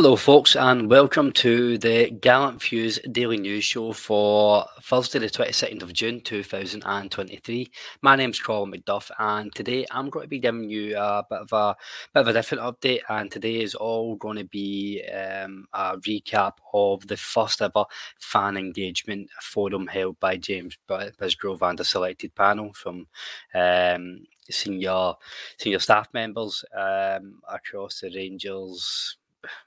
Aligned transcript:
Hello, 0.00 0.14
folks, 0.14 0.54
and 0.54 0.88
welcome 0.88 1.32
to 1.32 1.76
the 1.76 2.08
Gallant 2.08 2.62
Few's 2.62 3.00
Daily 3.10 3.36
News 3.36 3.64
Show 3.64 3.92
for 3.92 4.64
Thursday, 4.80 5.18
the 5.18 5.26
22nd 5.26 5.82
of 5.82 5.92
June 5.92 6.20
2023. 6.20 7.68
My 8.00 8.14
name's 8.14 8.38
Colin 8.38 8.70
McDuff, 8.70 9.10
and 9.18 9.52
today 9.56 9.86
I'm 9.90 10.08
going 10.08 10.22
to 10.22 10.28
be 10.28 10.38
giving 10.38 10.70
you 10.70 10.96
a 10.96 11.24
bit 11.28 11.40
of 11.40 11.52
a 11.52 11.76
bit 12.14 12.20
of 12.20 12.28
a 12.28 12.32
different 12.32 12.62
update. 12.62 13.00
And 13.08 13.28
today 13.28 13.60
is 13.60 13.74
all 13.74 14.14
going 14.14 14.36
to 14.36 14.44
be 14.44 15.02
um, 15.12 15.66
a 15.72 15.96
recap 15.96 16.52
of 16.72 17.04
the 17.08 17.16
first 17.16 17.60
ever 17.60 17.84
fan 18.20 18.56
engagement 18.56 19.28
forum 19.42 19.88
held 19.88 20.20
by 20.20 20.36
James 20.36 20.78
Bisgrove 20.88 21.68
and 21.68 21.80
a 21.80 21.84
selected 21.84 22.36
panel 22.36 22.72
from 22.72 23.08
um, 23.52 24.20
senior 24.48 25.14
senior 25.58 25.80
staff 25.80 26.06
members 26.14 26.64
um, 26.72 27.40
across 27.52 27.98
the 27.98 28.12
Rangers 28.14 29.16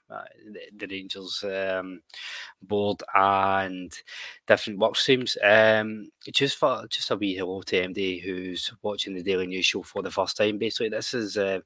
the, 0.08 0.60
the 0.76 0.86
Rangers 0.86 1.44
um, 1.44 2.00
board 2.62 3.02
and 3.14 3.92
different 4.46 4.78
work 4.78 4.96
streams. 4.96 5.36
Um, 5.42 6.10
just 6.30 6.58
for 6.58 6.86
just 6.88 7.10
a 7.10 7.16
wee 7.16 7.34
hello 7.34 7.62
to 7.62 7.88
MD 7.88 8.22
who's 8.22 8.72
watching 8.82 9.14
the 9.14 9.22
Daily 9.22 9.46
News 9.46 9.66
Show 9.66 9.82
for 9.82 10.02
the 10.02 10.10
first 10.10 10.36
time. 10.36 10.58
Basically, 10.58 10.88
this 10.88 11.14
is 11.14 11.36
uh, 11.36 11.60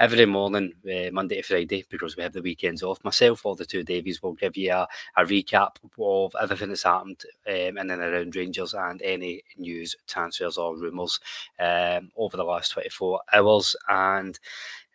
every 0.00 0.26
morning, 0.26 0.72
uh, 0.84 1.10
Monday 1.12 1.36
to 1.36 1.42
Friday, 1.42 1.84
because 1.88 2.16
we 2.16 2.22
have 2.22 2.32
the 2.32 2.42
weekends 2.42 2.82
off. 2.82 3.02
Myself 3.04 3.44
or 3.44 3.56
the 3.56 3.66
two 3.66 3.82
Davies 3.82 4.22
will 4.22 4.34
give 4.34 4.56
you 4.56 4.72
a, 4.72 4.88
a 5.16 5.24
recap 5.24 5.76
of 5.98 6.34
everything 6.40 6.68
that's 6.68 6.82
happened 6.82 7.22
um, 7.46 7.78
in 7.78 7.90
and 7.90 8.02
around 8.02 8.36
Rangers 8.36 8.74
and 8.74 9.00
any 9.02 9.42
news, 9.56 9.96
transfers, 10.06 10.58
or 10.58 10.76
rumours 10.76 11.18
um, 11.58 12.10
over 12.16 12.36
the 12.36 12.44
last 12.44 12.72
24 12.72 13.20
hours. 13.32 13.76
And 13.88 14.38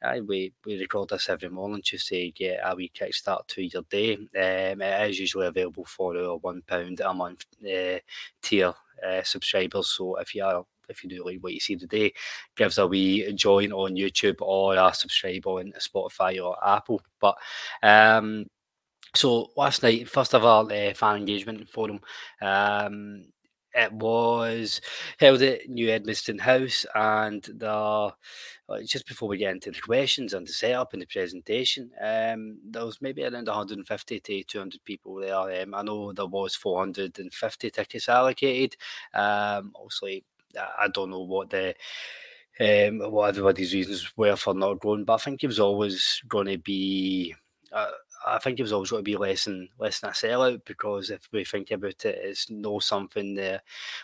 Aye, 0.03 0.21
we, 0.21 0.51
we 0.65 0.79
record 0.79 1.09
this 1.09 1.29
every 1.29 1.49
morning 1.49 1.83
to 1.85 2.31
get 2.31 2.59
a 2.63 2.75
wee 2.75 2.91
kickstart 2.93 3.45
to 3.47 3.61
your 3.61 3.83
day. 3.83 4.15
Um, 4.15 4.81
it 4.81 5.11
is 5.11 5.19
usually 5.19 5.45
available 5.45 5.85
for 5.85 6.17
our 6.17 6.37
one 6.37 6.63
pound 6.65 7.01
a 7.01 7.13
month 7.13 7.45
uh, 7.63 7.99
tier 8.41 8.73
uh, 9.07 9.21
subscribers. 9.23 9.89
So 9.89 10.15
if 10.15 10.33
you 10.33 10.43
are 10.43 10.65
if 10.89 11.03
you 11.03 11.09
do 11.09 11.23
like 11.23 11.37
what 11.41 11.53
you 11.53 11.59
see 11.59 11.75
today, 11.75 12.13
gives 12.55 12.79
a 12.79 12.87
wee 12.87 13.31
join 13.33 13.71
on 13.71 13.95
YouTube 13.95 14.41
or 14.41 14.75
a 14.75 14.91
subscribe 14.93 15.45
on 15.45 15.71
Spotify 15.79 16.43
or 16.43 16.57
Apple. 16.67 17.01
But 17.19 17.37
um, 17.83 18.47
so 19.13 19.51
last 19.55 19.83
night, 19.83 20.09
first 20.09 20.33
of 20.33 20.43
all, 20.43 20.65
uh, 20.71 20.93
fan 20.95 21.17
engagement 21.17 21.69
forum. 21.69 21.99
Um, 22.41 23.25
it 23.73 23.91
was 23.93 24.81
held 25.19 25.41
at 25.41 25.69
New 25.69 25.87
Edmiston 25.87 26.39
House, 26.39 26.85
and 26.95 27.43
the 27.43 28.13
just 28.85 29.05
before 29.07 29.27
we 29.27 29.37
get 29.37 29.51
into 29.51 29.71
the 29.71 29.81
questions 29.81 30.33
and 30.33 30.47
the 30.47 30.53
setup 30.53 30.93
and 30.93 31.01
the 31.01 31.05
presentation, 31.05 31.91
um, 32.01 32.57
there 32.63 32.85
was 32.85 33.01
maybe 33.01 33.23
around 33.23 33.47
150 33.47 34.19
to 34.19 34.43
200 34.43 34.83
people 34.85 35.15
there. 35.15 35.63
Um, 35.63 35.73
I 35.73 35.81
know 35.81 36.13
there 36.13 36.25
was 36.25 36.55
450 36.55 37.69
tickets 37.69 38.09
allocated. 38.09 38.77
Um, 39.13 39.73
obviously, 39.75 40.23
I 40.57 40.87
don't 40.93 41.09
know 41.09 41.21
what 41.21 41.49
the 41.49 41.75
um, 42.59 42.99
what 43.11 43.29
everybody's 43.29 43.73
reasons 43.73 44.11
were 44.15 44.35
for 44.35 44.53
not 44.53 44.79
going, 44.79 45.03
but 45.03 45.13
I 45.13 45.17
think 45.17 45.43
it 45.43 45.47
was 45.47 45.59
always 45.59 46.21
going 46.27 46.47
to 46.47 46.57
be. 46.57 47.35
Uh, 47.71 47.91
I 48.25 48.37
think 48.39 48.59
it 48.59 48.63
was 48.63 48.73
always 48.73 48.91
going 48.91 49.01
to 49.03 49.11
be 49.11 49.17
less 49.17 49.45
than 49.45 49.69
less 49.79 49.99
than 49.99 50.11
a 50.11 50.13
sellout 50.13 50.61
because 50.65 51.09
if 51.09 51.27
we 51.31 51.43
think 51.43 51.71
about 51.71 52.05
it, 52.05 52.19
it's 52.21 52.49
no 52.49 52.79
something 52.79 53.33
there. 53.35 53.61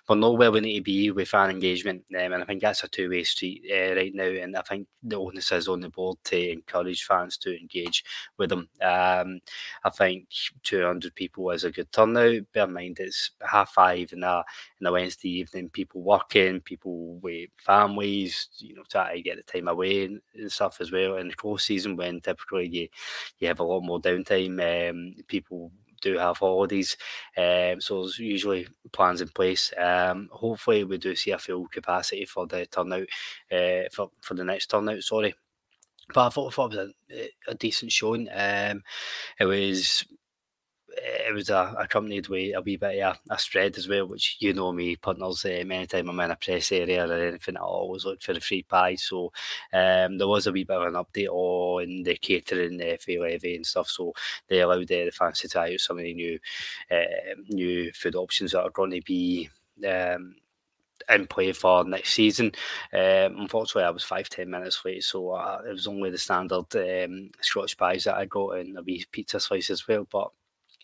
We're 0.08 0.16
not 0.16 0.38
where 0.38 0.52
we 0.52 0.60
need 0.60 0.76
to 0.78 0.82
be 0.84 1.12
with 1.12 1.30
fan 1.30 1.50
engagement, 1.50 2.04
um, 2.16 2.34
and 2.34 2.42
I 2.42 2.46
think 2.46 2.62
that's 2.62 2.84
a 2.84 2.88
two 2.88 3.10
way 3.10 3.24
street 3.24 3.64
uh, 3.72 3.96
right 3.96 4.14
now. 4.14 4.24
And 4.24 4.56
I 4.58 4.62
think 4.62 4.88
the 5.04 5.18
onus 5.18 5.52
is 5.52 5.68
on 5.68 5.82
the 5.82 5.90
board 5.90 6.18
to 6.26 6.52
encourage 6.52 7.04
fans 7.04 7.38
to 7.40 7.60
engage 7.60 8.04
with 8.38 8.50
them. 8.50 8.70
Um, 8.82 9.40
I 9.84 9.90
think 9.92 10.28
200 10.64 11.16
people 11.16 11.50
is 11.52 11.64
a 11.64 11.72
good 11.72 11.92
turnout. 11.92 12.42
Bear 12.54 12.66
in 12.66 12.74
mind 12.74 12.98
it's 13.00 13.32
half 13.42 13.72
five 13.74 14.14
in 14.14 14.24
a 14.24 14.44
in 14.80 14.88
a 14.88 14.92
Wednesday 14.92 15.30
evening. 15.30 15.70
People 15.70 16.02
working, 16.02 16.62
people 16.62 17.18
with 17.20 17.50
families, 17.58 18.50
you 18.58 18.76
know, 18.76 18.84
try 18.90 19.16
to 19.16 19.22
get 19.22 19.38
the 19.38 19.44
time 19.44 19.68
away 19.68 20.06
and, 20.06 20.22
and 20.36 20.52
stuff 20.52 20.78
as 20.82 20.92
well. 20.92 21.18
In 21.18 21.28
the 21.30 21.34
close 21.36 21.64
season, 21.64 21.96
when 21.96 22.22
typically 22.22 22.68
you 22.68 22.88
you 23.40 23.48
have 23.48 23.60
a 23.60 23.64
lot 23.64 23.82
more 23.82 24.00
downtime. 24.08 24.90
Um, 24.90 25.16
people 25.28 25.72
do 26.02 26.18
have 26.18 26.38
holidays, 26.38 26.96
um, 27.38 27.82
so 27.82 28.02
there's 28.02 28.20
usually 28.20 28.68
plans 28.92 29.22
in 29.22 29.30
place. 29.30 29.74
Um, 29.78 30.30
hopefully, 30.32 30.84
we 30.84 30.98
do 30.98 31.16
see 31.16 31.32
a 31.32 31.40
full 31.40 31.68
capacity 31.68 32.26
for 32.26 32.48
the 32.48 32.66
turnout 32.68 33.08
uh, 33.52 33.90
for 33.92 34.12
for 34.22 34.34
the 34.36 34.44
next 34.44 34.68
turnout. 34.68 35.02
Sorry, 35.04 35.34
but 36.14 36.28
I 36.28 36.30
thought, 36.30 36.48
I 36.48 36.56
thought 36.56 36.74
it 36.74 36.78
was 36.78 36.94
a, 37.12 37.30
a 37.52 37.56
decent 37.56 37.92
showing. 37.92 38.30
Um, 38.34 38.84
it 39.40 39.46
was 39.46 40.06
it 41.04 41.34
was 41.34 41.50
a, 41.50 41.76
accompanied 41.78 42.28
with 42.28 42.56
a 42.56 42.62
wee 42.62 42.78
bit 42.78 43.02
of 43.02 43.18
a, 43.30 43.34
a 43.34 43.40
spread 43.40 43.78
as 43.78 43.88
well, 43.88 44.08
which 44.08 44.38
you 44.40 44.54
know 44.54 44.72
me, 44.72 44.96
punters, 44.96 45.46
uh, 45.46 45.64
many 45.66 45.88
time 45.88 46.10
I'm 46.10 46.20
in 46.20 46.32
a 46.32 46.36
press 46.36 46.72
area 46.72 47.08
or 47.08 47.14
anything, 47.14 47.58
I 47.58 47.62
always 47.62 48.06
look 48.06 48.22
for 48.22 48.34
the 48.34 48.40
free 48.40 48.64
pie. 48.64 48.96
So 48.96 49.32
um, 49.74 50.18
there 50.18 50.28
was 50.28 50.48
a 50.48 50.52
wee 50.52 50.64
bit 50.64 50.78
of 50.78 50.84
an 50.84 50.94
update 50.94 51.28
on 51.30 52.04
the 52.04 52.16
catering, 52.16 52.78
the 52.78 52.98
FA 53.00 53.20
levy 53.20 53.56
and 53.56 53.66
stuff. 53.66 53.90
So 53.90 54.14
they 54.48 54.62
allowed 54.62 54.92
uh, 54.92 55.06
the 55.06 55.12
fans 55.12 55.40
to 55.42 55.50
try 55.50 55.74
out 55.74 55.80
some 55.80 55.98
of 55.98 56.04
the 56.04 56.14
new 56.14 56.40
uh, 56.92 57.36
new 57.50 57.92
food 57.94 58.16
options 58.16 58.52
that 58.52 58.64
are 58.64 58.70
going 58.70 58.92
to 58.92 59.02
be. 59.02 59.50
Um, 59.88 60.36
in 61.10 61.28
play 61.28 61.52
for 61.54 61.86
next 61.86 62.14
season. 62.14 62.48
Um, 62.92 63.38
unfortunately, 63.40 63.84
I 63.84 63.92
was 63.92 64.04
five 64.04 64.28
ten 64.30 64.50
minutes 64.50 64.84
late, 64.84 65.04
so 65.04 65.32
uh, 65.32 65.62
it 65.66 65.72
was 65.72 65.88
only 65.88 66.10
the 66.10 66.18
standard 66.18 66.76
um, 66.76 67.30
Scotch 67.40 67.78
pies 67.78 68.06
that 68.06 68.16
I 68.16 68.26
got 68.26 68.58
and 68.58 68.78
a 68.78 68.82
wee 68.82 69.06
pizza 69.12 69.40
slice 69.40 69.70
as 69.70 69.88
well. 69.88 70.08
But 70.12 70.32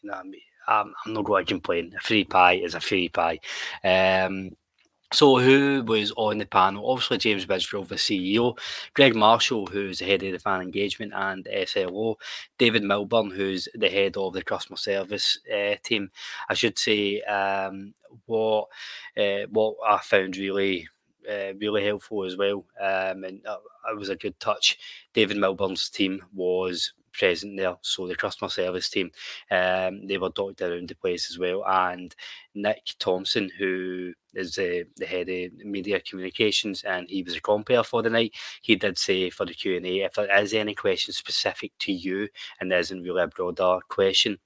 you 0.04 0.10
know, 0.12 0.22
I'm, 0.68 0.94
I'm 1.06 1.14
not 1.14 1.26
going 1.26 1.46
to 1.46 1.50
complain. 1.54 1.94
A 1.98 2.02
free 2.02 2.24
pie 2.24 2.54
is 2.56 2.76
a 2.76 2.80
free 2.80 3.10
pie. 3.10 3.40
Um, 3.84 4.52
so, 5.12 5.38
who 5.38 5.84
was 5.86 6.12
on 6.18 6.40
the 6.40 6.46
panel? 6.46 6.90
Obviously, 6.90 7.20
James 7.20 7.46
Bisgrove, 7.46 7.88
the 7.88 7.96
CEO, 7.96 8.58
Greg 8.96 9.16
Marshall, 9.16 9.68
who's 9.68 10.00
the 10.00 10.06
head 10.06 10.24
of 10.24 10.32
the 10.32 10.40
fan 10.40 10.62
engagement 10.62 11.14
and 11.16 11.48
SLO, 11.68 12.18
David 12.58 12.84
Milburn, 12.84 13.30
who's 13.30 13.68
the 13.76 13.90
head 13.90 14.18
of 14.18 14.34
the 14.34 14.42
customer 14.42 14.78
service 14.78 15.38
uh, 15.54 15.76
team. 15.84 16.10
I 16.50 16.56
should 16.56 16.80
say 16.80 17.22
um, 17.22 17.94
what 18.26 18.70
uh, 19.16 19.46
what 19.52 19.76
I 19.88 20.00
found 20.00 20.36
really 20.36 20.88
uh, 21.30 21.54
really 21.60 21.86
helpful 21.86 22.24
as 22.24 22.36
well, 22.36 22.66
um, 22.82 23.24
and 23.24 23.46
uh, 23.46 23.58
it 23.92 23.98
was 23.98 24.10
a 24.10 24.16
good 24.16 24.40
touch. 24.40 24.80
David 25.14 25.38
Milburn's 25.38 25.90
team 25.90 26.24
was 26.34 26.94
present 27.14 27.58
there. 27.58 27.76
So 27.82 28.08
the 28.08 28.16
customer 28.16 28.50
service 28.50 28.90
team, 28.90 29.12
um, 29.50 30.06
they 30.08 30.18
were 30.18 30.30
dotted 30.30 30.62
around 30.62 30.90
the 30.90 30.96
place 30.96 31.30
as 31.30 31.40
well. 31.40 31.64
And 31.66 32.14
Nick 32.54 32.96
Thompson, 33.00 33.50
who 33.58 34.14
is 34.34 34.56
the, 34.56 34.86
the 34.98 35.06
head 35.06 35.30
of 35.30 35.66
media 35.66 36.00
communications, 36.00 36.84
and 36.84 37.08
he 37.10 37.24
was 37.24 37.36
a 37.36 37.42
compere 37.42 37.84
for 37.84 38.02
the 38.02 38.10
night. 38.10 38.34
He 38.62 38.76
did 38.76 38.98
say 38.98 39.30
for 39.30 39.46
the 39.46 39.54
Q 39.54 39.78
and 39.78 39.86
A, 39.86 40.02
if 40.02 40.14
there 40.14 40.42
is 40.42 40.54
any 40.54 40.76
question 40.76 41.14
specific 41.14 41.72
to 41.80 41.92
you, 41.92 42.28
and 42.60 42.72
there 42.72 42.80
isn't 42.80 43.04
really 43.04 43.24
a 43.24 43.28
broader 43.28 43.80
question, 43.88 44.40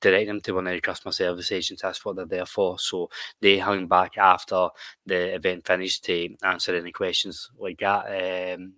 direct 0.00 0.26
them 0.26 0.40
to 0.40 0.52
one 0.52 0.66
of 0.66 0.72
the 0.72 0.80
customer 0.80 1.12
service 1.12 1.52
agents. 1.52 1.82
That's 1.82 2.04
what 2.04 2.16
they're 2.16 2.26
there 2.26 2.46
for. 2.46 2.78
So 2.78 3.08
they 3.40 3.58
hung 3.58 3.86
back 3.86 4.18
after 4.18 4.68
the 5.06 5.34
event 5.34 5.66
finished 5.66 6.04
to 6.06 6.34
answer 6.42 6.74
any 6.74 6.90
questions 6.90 7.48
like 7.56 7.78
that. 7.78 8.56
Um, 8.58 8.74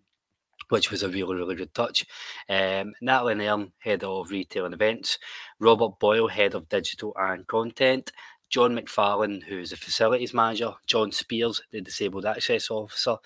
which 0.69 0.91
was 0.91 1.03
a 1.03 1.09
really, 1.09 1.35
really 1.35 1.55
good 1.55 1.75
touch. 1.75 2.07
Um, 2.49 2.93
Natalie 3.01 3.35
Nairn, 3.35 3.73
head 3.79 4.05
of 4.05 4.31
retail 4.31 4.65
and 4.65 4.75
events, 4.75 5.19
Robert 5.59 5.99
Boyle, 5.99 6.29
head 6.29 6.55
of 6.55 6.69
digital 6.69 7.15
and 7.19 7.47
content, 7.47 8.13
John 8.51 8.77
McFarlane, 8.77 9.43
who's 9.43 9.73
a 9.73 9.77
facilities 9.77 10.35
manager, 10.35 10.75
John 10.87 11.11
Spears, 11.11 11.63
the 11.73 11.81
disabled 11.81 12.27
access 12.27 12.71
officer, 12.71 13.17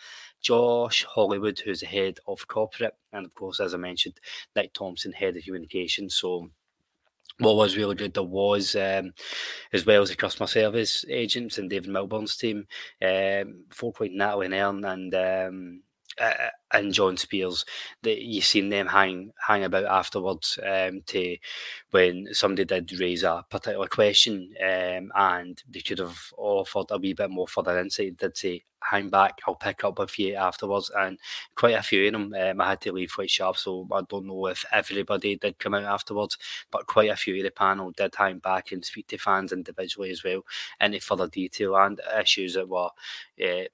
Josh 0.40 1.04
Hollywood, 1.04 1.58
who's 1.58 1.80
the 1.80 1.86
head 1.86 2.18
of 2.26 2.46
corporate, 2.48 2.96
and 3.12 3.26
of 3.26 3.34
course, 3.34 3.60
as 3.60 3.74
I 3.74 3.76
mentioned, 3.76 4.20
Nick 4.54 4.72
Thompson, 4.72 5.12
head 5.12 5.36
of 5.36 5.44
communications. 5.44 6.14
So 6.14 6.50
what 7.38 7.56
was 7.56 7.76
really 7.76 7.94
good 7.94 8.14
there 8.14 8.22
was 8.22 8.74
um, 8.74 9.12
as 9.72 9.86
well 9.86 10.02
as 10.02 10.10
the 10.10 10.16
customer 10.16 10.46
service 10.46 11.04
agents 11.08 11.58
and 11.58 11.70
David 11.70 11.90
Milburn's 11.90 12.36
team, 12.36 12.66
um, 13.02 13.64
folk 13.70 14.00
like 14.00 14.12
Natalie 14.12 14.48
Nairn 14.48 14.84
and 14.84 15.14
um, 15.14 15.82
uh, 16.20 16.50
and 16.72 16.92
John 16.92 17.16
Spears 17.16 17.64
that 18.02 18.22
you've 18.22 18.44
seen 18.44 18.68
them 18.68 18.86
hang 18.86 19.32
hang 19.46 19.64
about 19.64 19.84
afterwards 19.84 20.58
um, 20.64 21.02
to 21.06 21.36
when 21.90 22.28
somebody 22.32 22.64
did 22.64 23.00
raise 23.00 23.22
a 23.22 23.44
particular 23.48 23.86
question 23.88 24.54
um, 24.62 25.10
and 25.14 25.62
they 25.70 25.80
could 25.80 25.98
have 25.98 26.32
offered 26.36 26.86
a 26.90 26.98
wee 26.98 27.14
bit 27.14 27.30
more 27.30 27.48
further 27.48 27.78
insight. 27.78 28.16
Did 28.16 28.36
say 28.36 28.64
hang 28.82 29.08
back, 29.08 29.40
I'll 29.46 29.54
pick 29.54 29.84
up 29.84 29.98
with 29.98 30.18
you 30.18 30.34
afterwards, 30.34 30.90
and 30.96 31.18
quite 31.54 31.74
a 31.74 31.82
few 31.82 32.06
of 32.06 32.12
them 32.12 32.34
um, 32.34 32.60
I 32.60 32.70
had 32.70 32.80
to 32.82 32.92
leave 32.92 33.12
quite 33.14 33.30
sharp, 33.30 33.56
so 33.56 33.86
I 33.92 34.02
don't 34.08 34.26
know 34.26 34.46
if 34.46 34.64
everybody 34.72 35.36
did 35.36 35.58
come 35.58 35.74
out 35.74 35.84
afterwards, 35.84 36.38
but 36.70 36.86
quite 36.86 37.10
a 37.10 37.16
few 37.16 37.36
of 37.36 37.42
the 37.42 37.50
panel 37.50 37.92
did 37.92 38.14
hang 38.14 38.38
back 38.38 38.72
and 38.72 38.84
speak 38.84 39.08
to 39.08 39.18
fans 39.18 39.52
individually 39.52 40.10
as 40.10 40.22
well, 40.24 40.44
any 40.80 40.98
further 40.98 41.28
detail 41.28 41.76
and 41.76 42.00
issues 42.18 42.54
that 42.54 42.68
were. 42.68 42.90
Uh, 43.42 43.64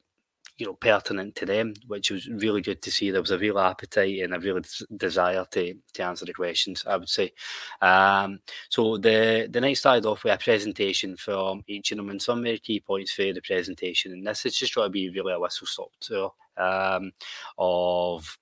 you 0.57 0.67
know 0.67 0.75
pertinent 0.75 1.35
to 1.37 1.47
them, 1.47 1.75
which 1.87 2.11
was 2.11 2.29
really 2.29 2.61
good 2.61 2.81
to 2.83 2.91
see. 2.91 3.11
There 3.11 3.21
was 3.21 3.31
a 3.31 3.39
real 3.39 3.59
appetite 3.59 4.21
and 4.23 4.35
a 4.35 4.41
real 4.41 4.61
desire 4.97 5.45
to 5.51 5.75
to 5.95 6.03
answer 6.03 6.25
the 6.25 6.33
questions. 6.33 6.85
I 6.87 6.97
would 6.97 7.09
say. 7.09 7.33
Um, 7.81 8.41
so 8.69 8.97
the 8.97 9.49
the 9.51 9.61
night 9.61 9.79
started 9.79 10.07
off 10.07 10.25
with 10.25 10.35
a 10.35 10.39
presentation 10.39 11.17
from 11.17 11.63
each 11.67 11.93
of 11.93 11.99
them 11.99 12.11
and 12.11 12.23
some 12.23 12.43
very 12.43 12.59
key 12.59 12.81
points 12.81 13.13
for 13.13 13.33
the 13.33 13.41
presentation. 13.41 14.13
And 14.13 14.27
this 14.27 14.47
is 14.47 14.57
just 14.57 14.73
trying 14.73 14.87
to 14.87 14.91
be 14.91 15.11
really 15.11 15.33
a 15.33 15.41
whistle 15.41 15.67
stop 15.67 15.91
tour 16.01 16.33
um, 16.57 17.13
of 17.59 18.39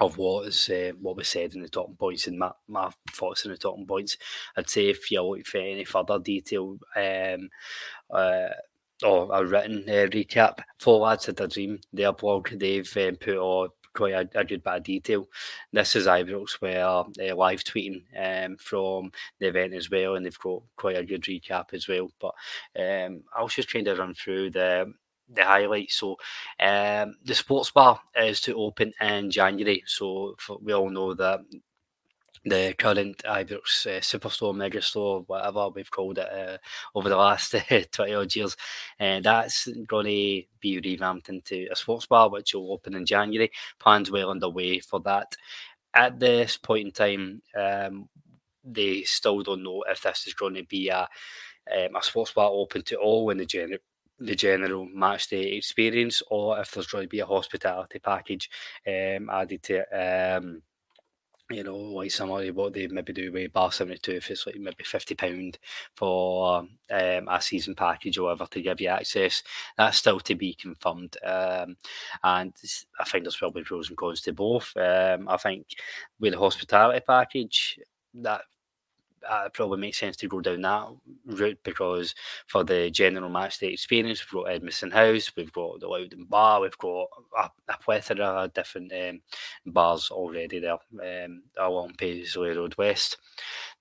of 0.00 0.16
what 0.16 0.46
is 0.46 0.68
uh, 0.70 0.92
what 1.00 1.16
was 1.16 1.28
said 1.28 1.54
in 1.54 1.62
the 1.62 1.68
talking 1.68 1.96
points 1.96 2.26
and 2.26 2.38
my, 2.38 2.50
my 2.68 2.90
thoughts 3.12 3.44
in 3.44 3.50
the 3.50 3.56
talking 3.56 3.86
points. 3.86 4.16
I'd 4.56 4.68
say 4.68 4.88
if 4.88 5.10
you're 5.10 5.22
looking 5.22 5.44
for 5.44 5.58
any 5.58 5.84
further 5.84 6.18
detail, 6.18 6.78
um, 6.96 7.50
uh, 8.10 8.48
or 9.02 9.28
a 9.32 9.44
written 9.44 9.84
uh, 9.88 10.06
recap. 10.08 10.60
Four 10.78 11.00
Lads 11.00 11.26
Had 11.26 11.40
a 11.40 11.48
Dream, 11.48 11.80
their 11.92 12.12
blog, 12.12 12.50
they've 12.50 12.96
um, 12.96 13.16
put 13.16 13.36
on 13.36 13.68
quite 13.94 14.14
a, 14.14 14.38
a, 14.38 14.44
good 14.44 14.62
bit 14.62 14.74
of 14.74 14.82
detail. 14.82 15.28
This 15.72 15.96
is 15.96 16.06
Ibrox 16.06 16.60
where 16.60 16.86
uh, 16.86 17.04
live 17.36 17.64
tweeting 17.64 18.02
um, 18.18 18.56
from 18.58 19.10
the 19.38 19.48
event 19.48 19.74
as 19.74 19.90
well, 19.90 20.14
and 20.14 20.24
they've 20.24 20.38
got 20.38 20.62
quite 20.76 20.96
a 20.96 21.04
good 21.04 21.22
recap 21.22 21.72
as 21.72 21.88
well. 21.88 22.10
But 22.20 22.34
um, 22.78 23.22
I 23.36 23.42
was 23.42 23.54
just 23.54 23.68
trying 23.68 23.84
to 23.86 23.96
run 23.96 24.14
through 24.14 24.50
the 24.50 24.92
the 25.32 25.44
highlights. 25.44 25.96
So 25.96 26.16
um, 26.58 27.14
the 27.24 27.34
sports 27.34 27.70
bar 27.70 28.00
is 28.16 28.40
to 28.42 28.54
open 28.56 28.92
in 29.00 29.30
January. 29.30 29.82
So 29.86 30.34
for, 30.38 30.58
we 30.60 30.72
all 30.72 30.90
know 30.90 31.14
that 31.14 31.40
the 32.44 32.74
current 32.78 33.18
Ibrox 33.18 33.86
uh, 33.86 34.00
superstore, 34.00 34.54
megastore, 34.54 35.24
whatever 35.26 35.68
we've 35.68 35.90
called 35.90 36.18
it 36.18 36.28
uh, 36.32 36.56
over 36.94 37.08
the 37.08 37.16
last 37.16 37.54
uh, 37.70 37.80
20 37.92 38.14
odd 38.14 38.34
years. 38.34 38.56
Uh, 38.98 39.20
that's 39.20 39.68
going 39.86 40.06
to 40.06 40.42
be 40.60 40.80
revamped 40.82 41.28
into 41.28 41.68
a 41.70 41.76
sports 41.76 42.06
bar, 42.06 42.30
which 42.30 42.54
will 42.54 42.72
open 42.72 42.94
in 42.94 43.04
January. 43.04 43.50
Plans 43.78 44.10
well 44.10 44.30
underway 44.30 44.80
for 44.80 45.00
that. 45.00 45.36
At 45.94 46.18
this 46.18 46.56
point 46.56 46.86
in 46.86 46.92
time, 46.92 47.42
um, 47.58 48.08
they 48.64 49.02
still 49.02 49.42
don't 49.42 49.62
know 49.62 49.84
if 49.88 50.02
this 50.02 50.26
is 50.26 50.34
going 50.34 50.54
to 50.54 50.64
be 50.64 50.88
a, 50.88 51.00
um, 51.00 51.96
a 51.96 52.02
sports 52.02 52.32
bar 52.32 52.48
open 52.50 52.82
to 52.82 52.96
all 52.96 53.30
in 53.30 53.38
the 53.38 53.46
general 53.46 53.78
the 54.22 54.34
general 54.34 54.84
match 54.84 55.28
day 55.28 55.52
experience, 55.52 56.22
or 56.30 56.60
if 56.60 56.70
there's 56.72 56.86
going 56.86 57.04
to 57.04 57.08
be 57.08 57.20
a 57.20 57.26
hospitality 57.26 57.98
package 57.98 58.50
um, 58.86 59.30
added 59.30 59.62
to 59.62 59.78
it. 59.78 60.36
Um, 60.36 60.60
you 61.50 61.64
know, 61.64 61.76
like 61.76 62.10
somebody 62.10 62.50
what 62.50 62.72
they 62.72 62.86
maybe 62.86 63.12
do 63.12 63.32
with 63.32 63.52
Bar 63.52 63.72
72 63.72 64.12
if 64.12 64.30
it's 64.30 64.46
like 64.46 64.56
maybe 64.56 64.84
£50 64.84 65.56
for 65.94 66.58
um, 66.58 66.68
a 67.28 67.40
season 67.40 67.74
package 67.74 68.18
or 68.18 68.24
whatever 68.24 68.46
to 68.46 68.62
give 68.62 68.80
you 68.80 68.88
access. 68.88 69.42
That's 69.76 69.98
still 69.98 70.20
to 70.20 70.34
be 70.34 70.54
confirmed. 70.54 71.16
Um, 71.24 71.76
and 72.22 72.52
I 72.98 73.04
think 73.04 73.24
there's 73.24 73.36
probably 73.36 73.64
pros 73.64 73.88
and 73.88 73.98
cons 73.98 74.20
to 74.22 74.32
both. 74.32 74.72
Um, 74.76 75.28
I 75.28 75.36
think 75.36 75.66
with 76.18 76.32
the 76.32 76.38
hospitality 76.38 77.04
package, 77.06 77.78
that 78.14 78.42
uh, 79.28 79.44
it 79.46 79.52
probably 79.52 79.78
makes 79.78 79.98
sense 79.98 80.16
to 80.16 80.28
go 80.28 80.40
down 80.40 80.62
that 80.62 80.88
route 81.26 81.58
because 81.62 82.14
for 82.46 82.64
the 82.64 82.90
general 82.90 83.28
match 83.28 83.58
day 83.58 83.68
experience, 83.68 84.24
we've 84.32 84.44
got 84.44 84.52
Edmiston 84.52 84.92
House, 84.92 85.32
we've 85.36 85.52
got 85.52 85.80
the 85.80 85.88
Loudon 85.88 86.24
Bar, 86.24 86.60
we've 86.60 86.78
got 86.78 87.08
a, 87.38 87.50
a 87.68 87.78
plethora 87.78 88.24
of 88.24 88.54
different 88.54 88.92
um, 88.92 89.20
bars 89.66 90.10
already 90.10 90.60
there 90.60 91.24
um, 91.24 91.42
along 91.58 91.94
Paisley 91.94 92.50
Road 92.50 92.74
West. 92.76 93.18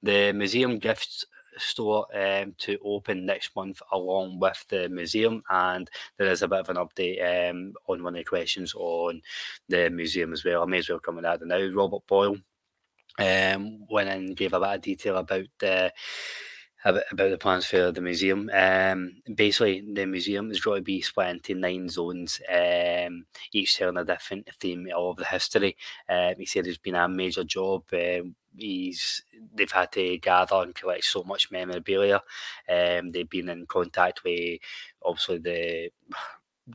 The 0.01 0.31
museum 0.33 0.79
gifts 0.79 1.25
store 1.57 2.05
um, 2.15 2.53
to 2.57 2.77
open 2.83 3.25
next 3.25 3.55
month 3.55 3.81
along 3.91 4.39
with 4.39 4.65
the 4.69 4.89
museum 4.89 5.43
and 5.49 5.89
there 6.17 6.27
is 6.27 6.41
a 6.41 6.47
bit 6.47 6.59
of 6.59 6.69
an 6.69 6.77
update 6.77 7.49
um, 7.49 7.73
on 7.87 8.03
one 8.03 8.15
of 8.15 8.19
the 8.19 8.23
questions 8.23 8.73
on 8.75 9.21
the 9.67 9.89
museum 9.89 10.33
as 10.33 10.45
well. 10.45 10.63
I 10.63 10.65
may 10.65 10.77
as 10.77 10.89
well 10.89 10.99
come 10.99 11.15
with 11.15 11.25
that 11.25 11.45
now. 11.45 11.61
Robert 11.73 12.05
Boyle 12.07 12.37
um, 13.17 13.85
went 13.89 14.09
and 14.09 14.35
gave 14.35 14.53
a 14.53 14.59
lot 14.59 14.75
of 14.75 14.81
detail 14.81 15.17
about 15.17 15.45
the 15.59 15.91
about, 16.85 17.03
about 17.11 17.29
the 17.29 17.37
plans 17.37 17.65
for 17.65 17.91
the 17.91 18.01
museum. 18.01 18.49
Um, 18.53 19.17
basically, 19.33 19.83
the 19.93 20.05
museum 20.05 20.51
is 20.51 20.61
going 20.61 20.79
to 20.79 20.83
be 20.83 21.01
split 21.01 21.29
into 21.29 21.55
nine 21.55 21.89
zones, 21.89 22.39
um, 22.49 23.25
each 23.51 23.77
telling 23.77 23.97
a 23.97 24.05
different 24.05 24.49
theme 24.59 24.87
of 24.95 25.17
the 25.17 25.25
history. 25.25 25.75
Um, 26.07 26.35
he 26.37 26.45
said 26.45 26.67
it's 26.67 26.77
been 26.77 26.95
a 26.95 27.07
major 27.09 27.43
job. 27.43 27.83
Um, 27.93 28.35
he's 28.55 29.23
they've 29.53 29.71
had 29.71 29.91
to 29.93 30.17
gather 30.19 30.55
and 30.55 30.75
collect 30.75 31.03
so 31.03 31.23
much 31.23 31.51
memorabilia. 31.51 32.21
Um, 32.67 33.11
they've 33.11 33.29
been 33.29 33.49
in 33.49 33.65
contact 33.65 34.23
with 34.23 34.59
obviously 35.03 35.39
the 35.39 35.89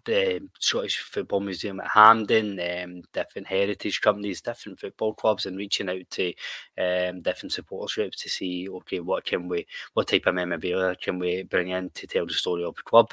the 0.04 0.48
Scottish 0.58 0.98
Football 0.98 1.40
Museum 1.40 1.80
at 1.80 1.88
Hampden, 1.88 2.60
um, 2.60 3.02
different 3.12 3.46
heritage 3.46 4.00
companies, 4.00 4.40
different 4.40 4.78
football 4.80 5.14
clubs, 5.14 5.46
and 5.46 5.56
reaching 5.56 5.88
out 5.88 6.08
to 6.10 6.32
um, 6.78 7.20
different 7.20 7.52
supporters 7.52 7.94
groups 7.94 8.22
to 8.22 8.28
see, 8.28 8.68
okay, 8.68 9.00
what 9.00 9.24
can 9.24 9.48
we, 9.48 9.66
what 9.94 10.08
type 10.08 10.26
of 10.26 10.34
memorabilia 10.34 10.96
can 10.96 11.18
we 11.18 11.42
bring 11.44 11.68
in 11.68 11.90
to 11.90 12.06
tell 12.06 12.26
the 12.26 12.32
story 12.32 12.64
of 12.64 12.74
the 12.76 12.82
club. 12.82 13.12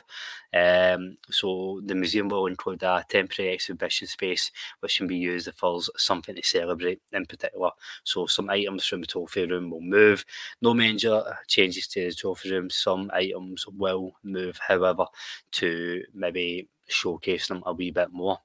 Um, 0.53 1.15
so 1.29 1.81
the 1.85 1.95
museum 1.95 2.27
will 2.27 2.47
include 2.47 2.83
a 2.83 3.05
temporary 3.07 3.53
exhibition 3.53 4.07
space 4.07 4.51
which 4.81 4.97
can 4.97 5.07
be 5.07 5.15
used 5.15 5.47
if 5.47 5.61
there's 5.61 5.89
something 5.97 6.35
to 6.35 6.43
celebrate 6.43 7.01
in 7.13 7.25
particular. 7.25 7.71
So 8.03 8.25
some 8.25 8.49
items 8.49 8.85
from 8.85 9.01
the 9.01 9.07
trophy 9.07 9.45
room 9.45 9.69
will 9.69 9.81
move. 9.81 10.25
No 10.61 10.73
major 10.73 11.23
changes 11.47 11.87
to 11.89 12.09
the 12.09 12.13
trophy 12.13 12.51
room. 12.51 12.69
Some 12.69 13.09
items 13.13 13.65
will 13.67 14.13
move, 14.23 14.59
however, 14.67 15.05
to 15.53 16.03
maybe 16.13 16.67
showcase 16.87 17.47
them 17.47 17.63
a 17.65 17.73
wee 17.73 17.91
bit 17.91 18.11
more. 18.11 18.39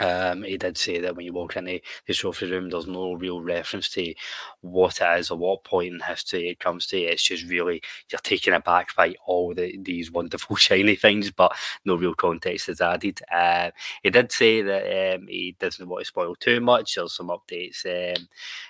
Um, 0.00 0.42
he 0.42 0.56
did 0.56 0.76
say 0.76 0.98
that 1.00 1.14
when 1.14 1.24
you 1.24 1.32
walk 1.32 1.56
into 1.56 1.80
the 2.06 2.14
trophy 2.14 2.50
room, 2.50 2.68
there's 2.68 2.88
no 2.88 3.12
real 3.12 3.40
reference 3.40 3.88
to 3.90 4.12
what 4.60 5.00
it 5.00 5.18
is 5.20 5.30
or 5.30 5.38
what 5.38 5.62
point 5.62 5.94
in 5.94 6.00
history 6.00 6.48
it 6.48 6.58
comes 6.58 6.86
to. 6.88 6.98
It's 6.98 7.22
just 7.22 7.48
really 7.48 7.80
you're 8.10 8.18
taken 8.18 8.54
aback 8.54 8.94
by 8.96 9.14
all 9.24 9.54
the, 9.54 9.78
these 9.78 10.10
wonderful 10.10 10.56
shiny 10.56 10.96
things, 10.96 11.30
but 11.30 11.54
no 11.84 11.94
real 11.94 12.14
context 12.14 12.68
is 12.68 12.80
added. 12.80 13.20
Uh, 13.32 13.70
he 14.02 14.10
did 14.10 14.32
say 14.32 14.62
that 14.62 15.14
um, 15.14 15.28
he 15.28 15.54
doesn't 15.60 15.88
want 15.88 16.00
to 16.00 16.06
spoil 16.06 16.34
too 16.34 16.60
much. 16.60 16.96
There's 16.96 17.14
some 17.14 17.28
updates, 17.28 17.86
um, 17.86 18.26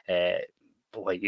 uh, 0.08 1.00
like 1.00 1.22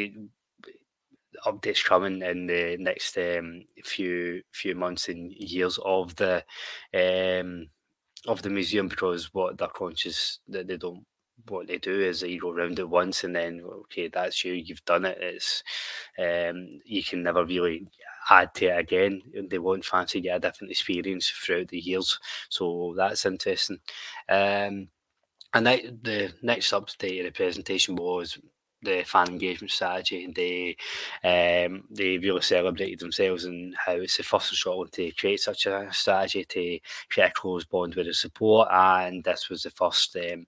updates 1.45 1.85
coming 1.85 2.23
in 2.23 2.47
the 2.47 2.77
next 2.79 3.17
um, 3.19 3.65
few 3.85 4.43
few 4.53 4.75
months 4.75 5.09
and 5.09 5.33
years 5.33 5.79
of 5.85 6.15
the 6.17 6.45
um, 6.95 7.69
of 8.27 8.43
the 8.43 8.51
museum 8.51 8.89
because 8.89 9.33
what 9.35 9.59
they're 9.59 9.69
conscious 9.69 10.41
that 10.49 10.67
they 10.67 10.77
don't 10.77 11.05
what 11.49 11.67
they 11.67 11.79
do 11.79 12.01
is 12.01 12.23
you 12.23 12.41
go 12.41 12.53
round 12.53 12.79
it 12.79 12.89
once 12.89 13.23
and 13.23 13.37
then 13.37 13.63
okay 13.63 14.09
that's 14.09 14.45
you 14.45 14.55
you've 14.55 14.85
done 14.85 15.05
it. 15.05 15.19
It's 15.21 15.63
um, 16.19 16.81
you 16.85 17.03
can 17.03 17.23
never 17.23 17.45
really 17.45 17.87
add 18.31 18.55
to 18.55 18.67
it 18.67 18.79
again. 18.79 19.23
They 19.49 19.59
won't 19.59 19.85
fancy 19.85 20.21
get 20.21 20.37
a 20.37 20.41
different 20.41 20.71
experience 20.71 21.29
throughout 21.29 21.69
the 21.69 21.79
years. 21.79 22.19
So 22.49 22.95
that's 22.97 23.27
interesting. 23.27 23.79
Um, 24.29 24.89
and 25.55 25.67
that, 25.67 26.03
the 26.03 26.33
next 26.43 26.73
update 26.73 27.21
of 27.21 27.27
the 27.27 27.31
presentation 27.31 27.97
was 27.97 28.39
the 28.83 29.03
fan 29.05 29.29
engagement 29.29 29.71
strategy. 29.71 30.25
And 30.25 30.35
they 30.35 30.77
um, 31.25 31.85
they 31.91 32.19
really 32.19 32.43
celebrated 32.43 33.01
themselves 33.01 33.45
and 33.45 33.75
how 33.77 33.93
it's 33.93 34.17
the 34.17 34.23
first 34.23 34.53
in 34.53 34.57
Scotland 34.57 34.93
to 34.93 35.11
create 35.13 35.41
such 35.41 35.67
a 35.67 35.89
strategy 35.93 36.45
to 36.45 36.79
create 37.09 37.31
a 37.31 37.33
close 37.33 37.65
bond 37.65 37.95
with 37.95 38.07
the 38.07 38.15
support, 38.15 38.69
and 38.71 39.25
this 39.25 39.49
was 39.49 39.63
the 39.63 39.71
first. 39.71 40.17
Um, 40.17 40.47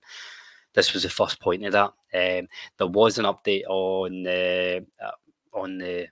this 0.74 0.92
was 0.92 1.02
the 1.02 1.08
first 1.08 1.40
point 1.40 1.64
of 1.64 1.72
that. 1.72 1.92
Um, 2.14 2.46
there 2.76 2.86
was 2.86 3.18
an 3.18 3.24
update 3.24 3.64
on 3.68 4.22
the 4.22 4.84
uh, 5.02 5.10
on 5.52 5.78
the 5.78 6.08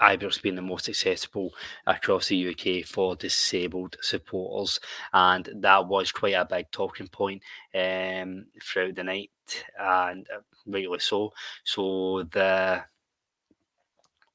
Ibrox 0.00 0.42
being 0.42 0.54
the 0.56 0.62
most 0.62 0.88
accessible 0.88 1.52
across 1.86 2.28
the 2.28 2.48
UK 2.48 2.86
for 2.86 3.16
disabled 3.16 3.96
supporters, 4.00 4.80
and 5.12 5.48
that 5.56 5.86
was 5.86 6.12
quite 6.12 6.34
a 6.34 6.44
big 6.44 6.70
talking 6.70 7.08
point 7.08 7.42
um, 7.74 8.46
throughout 8.62 8.94
the 8.94 9.04
night, 9.04 9.30
and 9.78 10.26
uh, 10.34 10.40
rightly 10.66 10.98
so. 10.98 11.32
So 11.64 12.24
the 12.30 12.84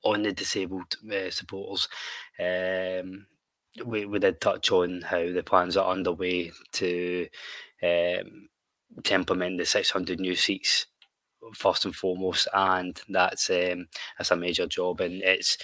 on 0.03 0.23
the 0.23 0.31
disabled 0.31 0.95
uh, 1.11 1.29
supporters, 1.29 1.89
um, 2.39 3.25
we, 3.85 4.05
we 4.05 4.19
did 4.19 4.39
touch 4.39 4.71
on 4.71 5.01
how 5.01 5.31
the 5.31 5.43
plans 5.43 5.77
are 5.77 5.91
underway 5.91 6.51
to 6.73 7.27
um, 7.83 8.49
to 9.03 9.13
implement 9.13 9.57
the 9.57 9.65
600 9.65 10.19
new 10.19 10.35
seats 10.35 10.87
first 11.53 11.85
and 11.85 11.95
foremost, 11.95 12.47
and 12.53 12.99
that's 13.09 13.49
um, 13.49 13.87
that's 14.17 14.31
a 14.31 14.35
major 14.35 14.67
job. 14.67 15.01
And 15.01 15.21
it's 15.23 15.57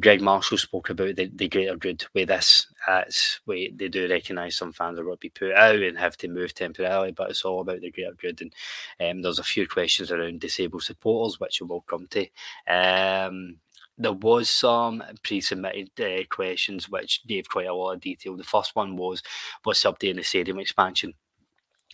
Greg 0.00 0.20
Marshall 0.20 0.58
spoke 0.58 0.90
about 0.90 1.16
the, 1.16 1.30
the 1.34 1.48
greater 1.48 1.76
good 1.76 2.04
with 2.14 2.28
this. 2.28 2.66
It's 2.88 3.40
we 3.46 3.72
they 3.76 3.88
do 3.88 4.08
recognise 4.08 4.56
some 4.56 4.72
fans 4.72 4.98
are 4.98 5.04
going 5.04 5.16
to 5.16 5.20
be 5.20 5.28
put 5.28 5.52
out 5.52 5.76
and 5.76 5.98
have 5.98 6.16
to 6.18 6.28
move 6.28 6.54
temporarily, 6.54 7.12
but 7.12 7.30
it's 7.30 7.44
all 7.44 7.60
about 7.60 7.80
the 7.80 7.90
greater 7.90 8.14
good. 8.20 8.40
And 8.40 8.52
um, 9.00 9.22
there's 9.22 9.38
a 9.38 9.44
few 9.44 9.66
questions 9.68 10.10
around 10.10 10.40
disabled 10.40 10.82
supporters, 10.82 11.38
which 11.38 11.60
we 11.60 11.66
will 11.66 11.82
come 11.82 12.08
to. 12.08 12.26
Um, 12.66 13.56
there 13.98 14.12
was 14.12 14.48
some 14.48 15.02
pre-submitted 15.22 15.90
uh, 16.00 16.24
questions 16.30 16.88
which 16.88 17.26
gave 17.26 17.48
quite 17.48 17.66
a 17.66 17.74
lot 17.74 17.92
of 17.92 18.00
detail. 18.00 18.36
The 18.36 18.44
first 18.44 18.74
one 18.74 18.96
was 18.96 19.22
what's 19.64 19.84
up 19.84 20.02
in 20.02 20.16
the 20.16 20.22
stadium 20.22 20.58
expansion. 20.58 21.14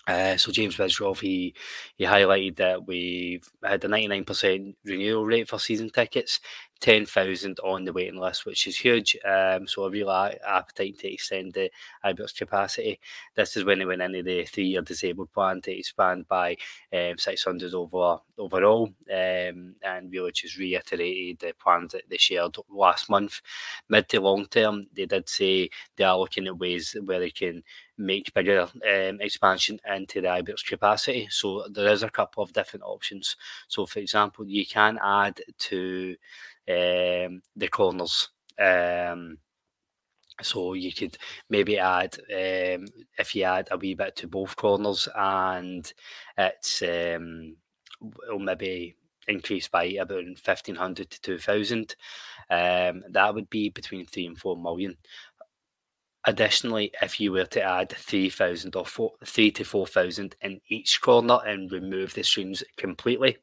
Uh, 0.08 0.38
so 0.38 0.50
James 0.50 0.74
Bisgrove, 0.74 1.20
he 1.20 1.54
he 1.96 2.04
highlighted 2.04 2.56
that 2.56 2.86
we've 2.86 3.46
had 3.62 3.84
a 3.84 3.88
99% 3.88 4.74
renewal 4.84 5.26
rate 5.26 5.48
for 5.48 5.58
season 5.58 5.90
tickets, 5.90 6.40
10,000 6.80 7.60
on 7.60 7.84
the 7.84 7.92
waiting 7.92 8.18
list, 8.18 8.46
which 8.46 8.66
is 8.66 8.76
huge. 8.78 9.18
Um, 9.22 9.66
so 9.66 9.84
a 9.84 9.90
real 9.90 10.10
appetite 10.10 10.98
to 11.00 11.12
extend 11.12 11.52
the 11.52 11.70
Ibrox 12.04 12.34
capacity. 12.34 13.00
This 13.36 13.56
is 13.58 13.64
when 13.64 13.80
they 13.80 13.84
went 13.84 14.00
into 14.00 14.22
the 14.22 14.46
three-year 14.46 14.80
disabled 14.80 15.30
plan 15.32 15.60
to 15.62 15.76
expand 15.78 16.26
by 16.26 16.56
um, 16.92 17.18
600 17.18 17.74
over 17.74 18.20
overall, 18.38 18.86
um, 19.12 19.74
and 19.82 20.10
really 20.10 20.32
just 20.32 20.56
reiterated 20.56 21.40
the 21.40 21.52
plans 21.60 21.92
that 21.92 22.08
they 22.08 22.16
shared 22.16 22.56
last 22.70 23.10
month. 23.10 23.42
Mid 23.90 24.08
to 24.08 24.20
long 24.22 24.46
term, 24.46 24.86
they 24.94 25.04
did 25.04 25.28
say 25.28 25.68
they 25.96 26.04
are 26.04 26.18
looking 26.18 26.46
at 26.46 26.56
ways 26.56 26.96
where 27.04 27.20
they 27.20 27.30
can 27.30 27.62
make 27.98 28.32
bigger 28.32 28.62
um, 28.62 29.20
expansion 29.20 29.80
into 29.94 30.20
the 30.20 30.28
Ibrox 30.28 30.64
capacity. 30.64 31.28
So 31.30 31.66
there 31.70 31.92
is 31.92 32.02
a 32.02 32.10
couple 32.10 32.42
of 32.42 32.52
different 32.52 32.84
options. 32.84 33.36
So, 33.66 33.86
for 33.86 33.98
example, 33.98 34.46
you 34.46 34.64
can 34.64 34.98
add 35.02 35.40
to 35.58 36.16
um, 36.68 37.42
the 37.56 37.68
corners. 37.70 38.30
Um, 38.58 39.38
so 40.40 40.74
you 40.74 40.92
could 40.92 41.18
maybe 41.50 41.78
add 41.78 42.16
um, 42.30 42.86
if 43.18 43.34
you 43.34 43.42
add 43.42 43.68
a 43.70 43.76
wee 43.76 43.94
bit 43.94 44.14
to 44.16 44.28
both 44.28 44.54
corners, 44.54 45.08
and 45.16 45.92
it's 46.36 46.82
um, 46.82 47.56
will 48.00 48.38
maybe 48.38 48.94
increase 49.26 49.68
by 49.68 49.84
about 49.84 50.24
fifteen 50.36 50.76
hundred 50.76 51.10
to 51.10 51.20
two 51.20 51.38
thousand. 51.38 51.96
Um, 52.50 53.02
that 53.10 53.34
would 53.34 53.50
be 53.50 53.68
between 53.68 54.06
three 54.06 54.26
and 54.26 54.38
four 54.38 54.56
million. 54.56 54.96
Additionally, 56.24 56.92
if 57.00 57.20
you 57.20 57.32
were 57.32 57.46
to 57.46 57.62
add 57.62 57.90
3,000 57.90 58.76
or 58.76 58.84
4, 58.84 59.12
3 59.24 59.50
to 59.52 59.64
4,000 59.64 60.36
in 60.42 60.60
each 60.68 61.00
corner 61.00 61.38
and 61.46 61.70
remove 61.70 62.12
the 62.14 62.22
streams 62.22 62.62
completely, 62.76 63.38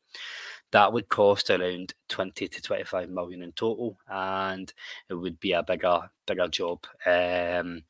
that 0.72 0.91
would 0.91 1.08
cost 1.08 1.50
around 1.50 1.94
20 2.10 2.48
to 2.48 2.62
25 2.62 3.10
million 3.10 3.41
in 3.41 3.51
total 3.53 3.98
and 4.10 4.74
it 5.10 5.13
would 5.13 5.39
be 5.39 5.53
a 5.53 5.63
bigger 5.63 6.01
bigger 6.25 6.48
job. 6.48 6.86
Um, 7.05 7.84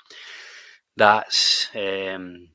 that's 0.95 1.67
um, 1.75 2.49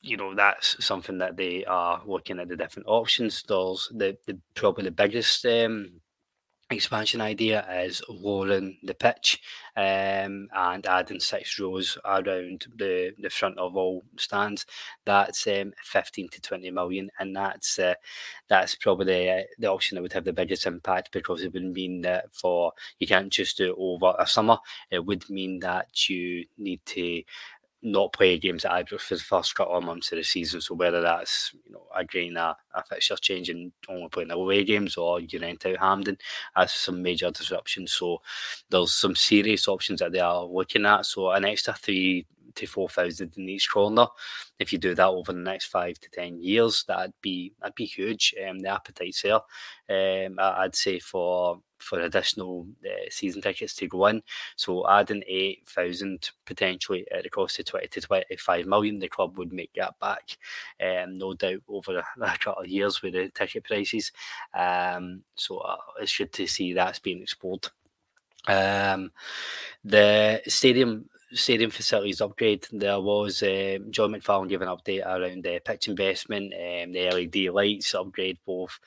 you 0.00 0.16
know 0.16 0.34
that's 0.34 0.82
something 0.84 1.18
that 1.18 1.36
they 1.36 1.64
are 1.64 2.02
looking 2.06 2.38
at 2.38 2.48
the 2.48 2.56
different 2.56 2.88
options. 2.88 3.44
There's 3.46 3.88
the, 3.94 4.16
the 4.26 4.38
probably 4.54 4.84
the 4.84 4.90
biggest 4.90 5.44
um, 5.44 6.00
expansion 6.70 7.20
idea 7.20 7.66
is 7.82 8.02
lowering 8.08 8.76
the 8.82 8.94
pitch 8.94 9.40
um, 9.76 10.48
and 10.54 10.86
adding 10.86 11.20
six 11.20 11.58
rows 11.58 11.96
around 12.04 12.66
the, 12.76 13.14
the 13.18 13.30
front 13.30 13.58
of 13.58 13.76
all 13.76 14.04
stands. 14.16 14.66
That's 15.04 15.46
um, 15.46 15.72
15 15.82 16.28
to 16.28 16.40
20 16.40 16.70
million, 16.70 17.10
and 17.18 17.34
that's 17.34 17.78
uh, 17.78 17.94
that's 18.48 18.74
probably 18.74 19.06
the, 19.06 19.46
the 19.58 19.70
option 19.70 19.96
that 19.96 20.02
would 20.02 20.12
have 20.12 20.24
the 20.24 20.32
biggest 20.32 20.66
impact 20.66 21.12
because 21.12 21.42
it 21.42 21.52
would 21.54 21.72
mean 21.72 22.02
that 22.02 22.26
for 22.34 22.72
you 22.98 23.06
can't 23.06 23.32
just 23.32 23.56
do 23.56 23.70
it 23.70 23.76
over 23.78 24.14
a 24.18 24.26
summer. 24.26 24.58
It 24.90 25.04
would 25.04 25.28
mean 25.30 25.60
that 25.60 26.08
you 26.08 26.44
need 26.58 26.84
to 26.86 27.22
not 27.82 28.12
play 28.12 28.38
games 28.38 28.64
at 28.64 28.72
Ibrox 28.72 29.00
for 29.00 29.14
the 29.14 29.20
first 29.20 29.54
couple 29.54 29.76
of 29.76 29.84
months 29.84 30.10
of 30.12 30.18
the 30.18 30.24
season. 30.24 30.60
So 30.60 30.74
whether 30.74 31.00
that's 31.00 31.52
you 31.64 31.72
know 31.72 31.86
agreeing 31.94 32.36
a, 32.36 32.56
a 32.74 32.84
fixture 32.84 33.16
change 33.16 33.48
and 33.48 33.72
only 33.88 34.08
playing 34.08 34.30
away 34.30 34.64
games 34.64 34.96
or 34.96 35.20
you 35.20 35.38
rent 35.38 35.64
out 35.66 35.78
Hampden, 35.78 36.18
that's 36.56 36.74
some 36.74 37.02
major 37.02 37.30
disruption. 37.30 37.86
So 37.86 38.20
there's 38.70 38.94
some 38.94 39.14
serious 39.14 39.68
options 39.68 40.00
that 40.00 40.12
they 40.12 40.20
are 40.20 40.44
looking 40.44 40.86
at. 40.86 41.06
So 41.06 41.30
an 41.30 41.44
extra 41.44 41.74
three 41.74 42.26
to 42.58 42.66
four 42.66 42.88
thousand 42.88 43.32
in 43.36 43.48
each 43.48 43.70
corner. 43.70 44.06
If 44.58 44.72
you 44.72 44.78
do 44.78 44.94
that 44.94 45.08
over 45.08 45.32
the 45.32 45.38
next 45.38 45.66
five 45.66 45.98
to 46.00 46.10
ten 46.10 46.40
years, 46.40 46.84
that'd 46.86 47.14
be 47.22 47.52
that'd 47.60 47.74
be 47.74 47.86
huge. 47.86 48.34
Um, 48.48 48.58
the 48.58 48.68
appetite's 48.68 49.22
there. 49.22 49.40
Um, 50.26 50.38
I'd 50.38 50.76
say 50.76 50.98
for 50.98 51.60
for 51.78 52.00
additional 52.00 52.66
uh, 52.84 53.08
season 53.10 53.40
tickets 53.40 53.74
to 53.76 53.86
go 53.86 54.06
in. 54.06 54.22
So 54.56 54.88
adding 54.88 55.22
8,000 55.26 56.30
potentially 56.44 57.06
at 57.10 57.22
the 57.22 57.30
cost 57.30 57.58
of 57.58 57.66
20 57.66 57.88
to 57.88 58.00
25 58.00 58.66
million, 58.66 58.98
the 58.98 59.08
club 59.08 59.38
would 59.38 59.52
make 59.52 59.72
that 59.74 59.98
back, 60.00 60.36
um, 60.82 61.14
no 61.14 61.34
doubt, 61.34 61.62
over 61.68 61.98
a, 61.98 62.04
a, 62.22 62.38
couple 62.38 62.64
of 62.64 62.68
years 62.68 63.02
with 63.02 63.14
the 63.14 63.28
ticket 63.30 63.64
prices. 63.64 64.12
Um, 64.54 65.22
so 65.36 65.58
uh, 65.58 65.76
it's 66.00 66.16
good 66.16 66.32
to 66.34 66.46
see 66.46 66.72
that's 66.72 66.98
being 66.98 67.22
explored. 67.22 67.68
Um, 68.46 69.12
the 69.84 70.42
stadium 70.46 71.08
stadium 71.32 71.70
facilities 71.70 72.20
upgrade. 72.20 72.66
There 72.72 73.00
was 73.00 73.42
um, 73.42 73.90
John 73.90 74.12
McFarlane 74.12 74.48
gave 74.48 74.62
an 74.62 74.68
update 74.68 75.04
around 75.04 75.44
the 75.44 75.60
pitch 75.64 75.88
investment, 75.88 76.52
um, 76.54 76.92
the 76.92 77.10
LED 77.10 77.52
lights 77.52 77.94
upgrade 77.94 78.38
both, 78.46 78.78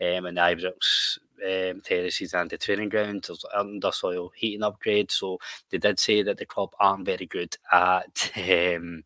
um, 0.00 0.26
and 0.26 0.36
the 0.36 0.40
Ibrox 0.40 1.18
um, 1.44 1.80
terraces 1.82 2.34
and 2.34 2.50
the 2.50 2.58
training 2.58 2.88
ground. 2.88 3.24
There's 3.26 3.44
under 3.54 3.92
soil 3.92 4.30
heating 4.34 4.62
upgrade. 4.62 5.10
So 5.10 5.38
they 5.70 5.78
did 5.78 5.98
say 5.98 6.22
that 6.22 6.38
the 6.38 6.46
club 6.46 6.70
aren't 6.80 7.06
very 7.06 7.26
good 7.26 7.56
at 7.72 8.32
um, 8.76 9.04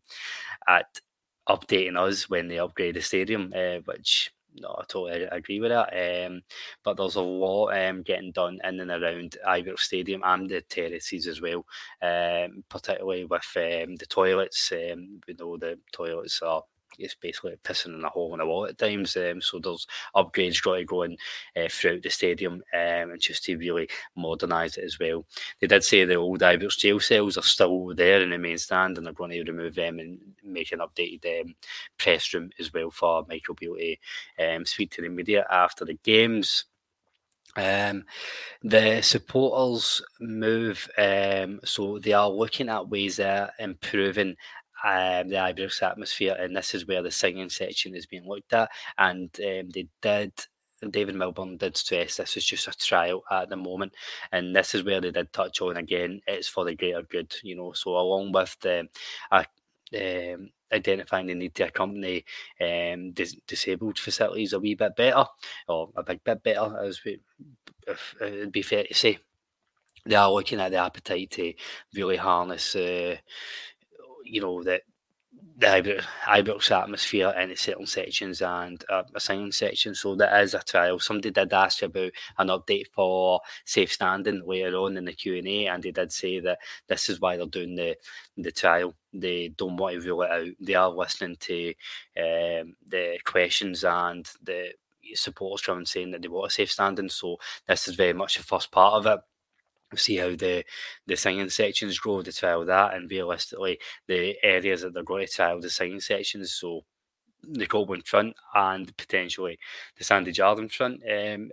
at 0.67 0.99
updating 1.49 1.97
us 1.97 2.29
when 2.29 2.47
they 2.47 2.59
upgrade 2.59 2.95
the 2.95 3.01
stadium, 3.01 3.51
uh, 3.55 3.79
which 3.85 4.31
no, 4.55 4.75
I 4.79 4.83
totally 4.87 5.23
agree 5.23 5.59
with 5.59 5.71
that. 5.71 6.25
Um, 6.27 6.41
but 6.83 6.97
there's 6.97 7.15
a 7.15 7.21
lot 7.21 7.69
um, 7.69 8.03
getting 8.03 8.31
done 8.31 8.59
in 8.63 8.79
and 8.79 8.91
around 8.91 9.37
Ibrox 9.47 9.79
Stadium 9.79 10.21
and 10.23 10.49
the 10.49 10.61
terraces 10.61 11.27
as 11.27 11.41
well, 11.41 11.65
um, 12.01 12.63
particularly 12.69 13.25
with 13.25 13.41
um, 13.55 13.95
the 13.95 14.05
toilets. 14.07 14.71
Um, 14.71 15.21
we 15.27 15.35
know 15.35 15.57
the 15.57 15.79
toilets 15.91 16.41
are 16.41 16.63
it's 16.97 17.15
basically 17.15 17.57
pissing 17.63 17.95
in 17.95 18.03
a 18.03 18.09
hole 18.09 18.33
in 18.33 18.39
a 18.39 18.45
wall 18.45 18.65
at 18.65 18.77
times. 18.77 19.15
Um, 19.17 19.41
so 19.41 19.59
there's 19.59 19.87
upgrades 20.15 20.61
got 20.61 20.75
to 20.75 20.85
go 20.85 21.03
in 21.03 21.17
uh, 21.55 21.67
throughout 21.69 22.01
the 22.01 22.09
stadium 22.09 22.63
um, 22.73 23.11
and 23.11 23.21
just 23.21 23.43
to 23.45 23.57
really 23.57 23.89
modernise 24.15 24.77
it 24.77 24.85
as 24.85 24.99
well. 24.99 25.25
They 25.59 25.67
did 25.67 25.83
say 25.83 26.05
the 26.05 26.15
old 26.15 26.41
Ibrox 26.41 26.77
jail 26.77 26.99
cells 26.99 27.37
are 27.37 27.43
still 27.43 27.93
there 27.95 28.21
in 28.21 28.29
the 28.29 28.37
main 28.37 28.57
stand 28.57 28.97
and 28.97 29.05
they're 29.05 29.13
going 29.13 29.31
to 29.31 29.43
remove 29.43 29.75
them 29.75 29.99
and 29.99 30.19
make 30.43 30.71
an 30.71 30.79
updated 30.79 31.41
um, 31.41 31.55
press 31.97 32.33
room 32.33 32.49
as 32.59 32.73
well 32.73 32.91
for 32.91 33.25
Michael 33.27 33.55
Beale 33.55 33.75
to 34.37 34.55
um, 34.55 34.65
speak 34.65 34.91
to 34.91 35.01
the 35.01 35.09
media 35.09 35.45
after 35.49 35.85
the 35.85 35.97
games. 36.03 36.65
Um, 37.55 38.05
the 38.63 39.01
supporters 39.01 40.01
move, 40.19 40.89
um, 40.97 41.59
so 41.63 41.99
they 41.99 42.13
are 42.13 42.29
looking 42.29 42.67
at 42.69 42.89
ways 42.89 43.19
of 43.19 43.49
improving 43.59 44.35
um, 44.83 45.29
the 45.29 45.35
Ibrox 45.35 45.81
atmosphere, 45.81 46.35
and 46.39 46.55
this 46.55 46.75
is 46.75 46.87
where 46.87 47.01
the 47.01 47.11
singing 47.11 47.49
section 47.49 47.95
is 47.95 48.05
being 48.05 48.27
looked 48.27 48.53
at. 48.53 48.69
And 48.97 49.29
um, 49.39 49.69
they 49.69 49.87
did 50.01 50.33
David 50.91 51.15
Milburn 51.15 51.57
did 51.57 51.77
stress 51.77 52.17
this 52.17 52.37
is 52.37 52.45
just 52.45 52.67
a 52.67 52.73
trial 52.77 53.23
at 53.31 53.49
the 53.49 53.55
moment, 53.55 53.93
and 54.31 54.55
this 54.55 54.75
is 54.75 54.83
where 54.83 55.01
they 55.01 55.11
did 55.11 55.31
touch 55.31 55.61
on 55.61 55.77
again. 55.77 56.21
It's 56.27 56.47
for 56.47 56.65
the 56.65 56.75
greater 56.75 57.03
good, 57.03 57.33
you 57.43 57.55
know. 57.55 57.73
So 57.73 57.91
along 57.91 58.31
with 58.31 58.57
the, 58.61 58.87
uh, 59.31 59.43
um, 59.95 60.49
identifying 60.71 61.27
the 61.27 61.35
need 61.35 61.55
to 61.55 61.67
accompany 61.67 62.25
um, 62.59 63.11
dis- 63.11 63.37
disabled 63.47 63.99
facilities 63.99 64.53
a 64.53 64.59
wee 64.59 64.75
bit 64.75 64.95
better, 64.95 65.25
or 65.67 65.89
a 65.95 66.03
big 66.03 66.23
bit 66.23 66.43
better, 66.43 66.83
as 66.83 67.03
we, 67.03 67.19
if 67.87 68.15
it'd 68.21 68.51
be 68.51 68.61
fair 68.61 68.83
to 68.83 68.93
say. 68.93 69.19
They 70.05 70.15
are 70.15 70.29
looking 70.29 70.59
at 70.59 70.71
the 70.71 70.79
appetite 70.79 71.31
to 71.31 71.53
really 71.95 72.17
harness, 72.17 72.75
uh, 72.75 73.15
you 74.23 74.41
know, 74.41 74.63
that 74.63 74.81
the 75.57 76.03
Ibrox, 76.25 76.71
atmosphere 76.71 77.33
in 77.39 77.49
the 77.49 77.55
certain 77.55 77.85
sections 77.85 78.41
and 78.41 78.83
uh, 78.89 79.03
a 79.13 79.19
singing 79.19 79.51
section. 79.51 79.93
So 79.93 80.15
there 80.15 80.41
is 80.41 80.53
a 80.53 80.59
trial. 80.59 80.99
Somebody 80.99 81.31
did 81.31 81.53
ask 81.53 81.81
about 81.83 82.11
an 82.37 82.47
update 82.47 82.87
for 82.93 83.41
safe 83.65 83.91
standing 83.91 84.41
later 84.45 84.75
on 84.77 84.97
in 84.97 85.05
the 85.05 85.13
Q 85.13 85.37
and 85.37 85.47
A, 85.47 85.67
and 85.67 85.83
they 85.83 85.91
did 85.91 86.11
say 86.11 86.39
that 86.39 86.59
this 86.87 87.09
is 87.09 87.19
why 87.19 87.37
they're 87.37 87.45
doing 87.45 87.75
the 87.75 87.95
the 88.37 88.51
trial. 88.51 88.95
They 89.13 89.49
don't 89.49 89.77
want 89.77 90.01
to 90.01 90.07
rule 90.07 90.23
it 90.23 90.31
out. 90.31 90.47
They 90.59 90.75
are 90.75 90.89
listening 90.89 91.37
to 91.41 91.69
um, 92.17 92.75
the 92.87 93.19
questions 93.23 93.83
and 93.83 94.27
the 94.41 94.71
supporters 95.13 95.63
from 95.63 95.85
saying 95.85 96.11
that 96.11 96.21
they 96.21 96.27
want 96.27 96.51
a 96.51 96.53
safe 96.53 96.71
standing. 96.71 97.09
So 97.09 97.37
this 97.67 97.87
is 97.87 97.95
very 97.95 98.13
much 98.13 98.37
the 98.37 98.43
first 98.43 98.71
part 98.71 98.93
of 98.93 99.05
it 99.05 99.19
see 99.97 100.17
how 100.17 100.29
the 100.29 100.63
the 101.07 101.15
singing 101.15 101.49
sections 101.49 101.99
grow 101.99 102.21
to 102.21 102.31
trial 102.31 102.65
that 102.65 102.93
and 102.93 103.09
realistically 103.09 103.79
the 104.07 104.35
areas 104.43 104.81
that 104.81 104.93
they're 104.93 105.03
going 105.03 105.25
to 105.25 105.31
trial 105.31 105.59
the 105.59 105.69
singing 105.69 105.99
sections 105.99 106.53
so 106.53 106.81
the 107.43 107.65
Colburn 107.67 108.01
front 108.01 108.35
and 108.55 108.95
potentially 108.97 109.59
the 109.97 110.03
Sandy 110.03 110.31
Jardine 110.31 110.69
front 110.69 111.01
um, 111.03 111.49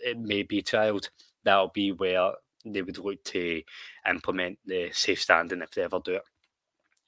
it 0.00 0.18
may 0.18 0.42
be 0.42 0.62
trialled. 0.62 1.08
That'll 1.42 1.68
be 1.68 1.92
where 1.92 2.32
they 2.64 2.82
would 2.82 2.98
look 2.98 3.22
to 3.24 3.62
implement 4.08 4.58
the 4.64 4.90
safe 4.92 5.20
standing 5.20 5.60
if 5.60 5.70
they 5.72 5.82
ever 5.82 6.00
do 6.02 6.14
it 6.14 6.22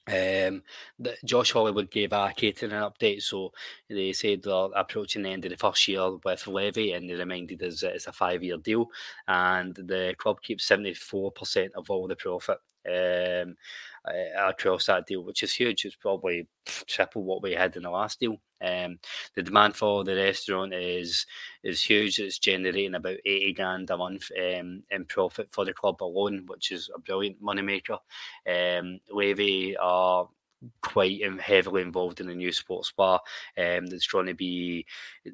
um, 0.07 0.63
the, 0.99 1.15
Josh 1.25 1.51
Hollywood 1.51 1.91
gave 1.91 2.13
a 2.13 2.33
catering 2.35 2.71
an 2.71 2.83
update, 2.83 3.21
so 3.21 3.51
they 3.89 4.13
said 4.13 4.43
they're 4.43 4.69
approaching 4.75 5.23
the 5.23 5.29
end 5.29 5.45
of 5.45 5.51
the 5.51 5.57
first 5.57 5.87
year 5.87 6.09
with 6.23 6.47
Levy, 6.47 6.93
and 6.93 7.09
they 7.09 7.15
reminded 7.15 7.61
us 7.63 7.81
that 7.81 7.95
it's 7.95 8.07
a 8.07 8.11
five-year 8.11 8.57
deal, 8.57 8.87
and 9.27 9.75
the 9.75 10.15
club 10.17 10.41
keeps 10.41 10.65
seventy-four 10.65 11.31
percent 11.31 11.71
of 11.75 11.89
all 11.89 12.07
the 12.07 12.15
profit. 12.15 12.59
Um, 12.89 13.57
across 14.37 14.85
that 14.85 15.05
deal, 15.05 15.21
which 15.21 15.43
is 15.43 15.53
huge. 15.53 15.83
It's 15.83 15.97
probably 15.97 16.47
triple 16.85 17.23
what 17.25 17.43
we 17.43 17.51
had 17.51 17.75
in 17.75 17.83
the 17.83 17.89
last 17.89 18.21
deal. 18.21 18.37
Um, 18.61 18.99
the 19.35 19.43
demand 19.43 19.75
for 19.75 20.03
the 20.03 20.15
restaurant 20.15 20.73
is 20.73 21.25
is 21.63 21.83
huge. 21.83 22.19
It's 22.19 22.39
generating 22.39 22.95
about 22.95 23.17
eighty 23.25 23.53
grand 23.53 23.89
a 23.89 23.97
month 23.97 24.29
um, 24.37 24.83
in 24.91 25.05
profit 25.05 25.49
for 25.51 25.65
the 25.65 25.73
club 25.73 26.01
alone, 26.01 26.45
which 26.47 26.71
is 26.71 26.89
a 26.95 26.99
brilliant 26.99 27.41
moneymaker. 27.41 27.99
Um, 28.47 28.99
Levy 29.09 29.77
are 29.77 30.27
quite 30.81 31.21
heavily 31.39 31.81
involved 31.83 32.19
in 32.19 32.27
the 32.27 32.35
new 32.35 32.51
sports 32.51 32.91
bar. 32.91 33.19
Um, 33.57 33.85
there's 33.85 34.07
going 34.07 34.25
to 34.25 34.33
be 34.33 34.85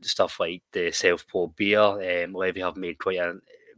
stuff 0.02 0.40
like 0.40 0.62
the 0.72 0.92
self 0.92 1.28
poured 1.28 1.56
beer. 1.56 1.80
Um, 1.80 2.34
Levy 2.34 2.62
have 2.62 2.78
made 2.78 2.98
quite 2.98 3.20
a 3.20 3.36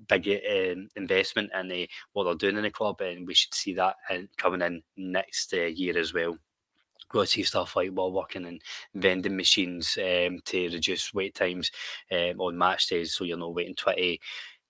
big 0.07 0.27
um, 0.27 0.89
investment 0.95 1.51
in 1.53 1.71
uh, 1.71 1.85
what 2.13 2.25
they're 2.25 2.35
doing 2.35 2.57
in 2.57 2.63
the 2.63 2.71
club, 2.71 3.01
and 3.01 3.27
we 3.27 3.33
should 3.33 3.53
see 3.53 3.73
that 3.73 3.95
in, 4.09 4.27
coming 4.37 4.61
in 4.61 4.81
next 4.97 5.53
uh, 5.53 5.65
year 5.65 5.97
as 5.97 6.13
well. 6.13 6.37
Go 7.09 7.23
see 7.25 7.43
stuff 7.43 7.75
like 7.75 7.91
while 7.91 8.11
working 8.11 8.45
in 8.45 8.59
vending 8.93 9.37
machines 9.37 9.97
um, 9.97 10.39
to 10.45 10.69
reduce 10.69 11.13
wait 11.13 11.35
times 11.35 11.71
um, 12.11 12.39
on 12.39 12.57
match 12.57 12.87
days, 12.87 13.13
so 13.13 13.23
you're 13.23 13.37
not 13.37 13.53
waiting 13.53 13.75
20, 13.75 14.19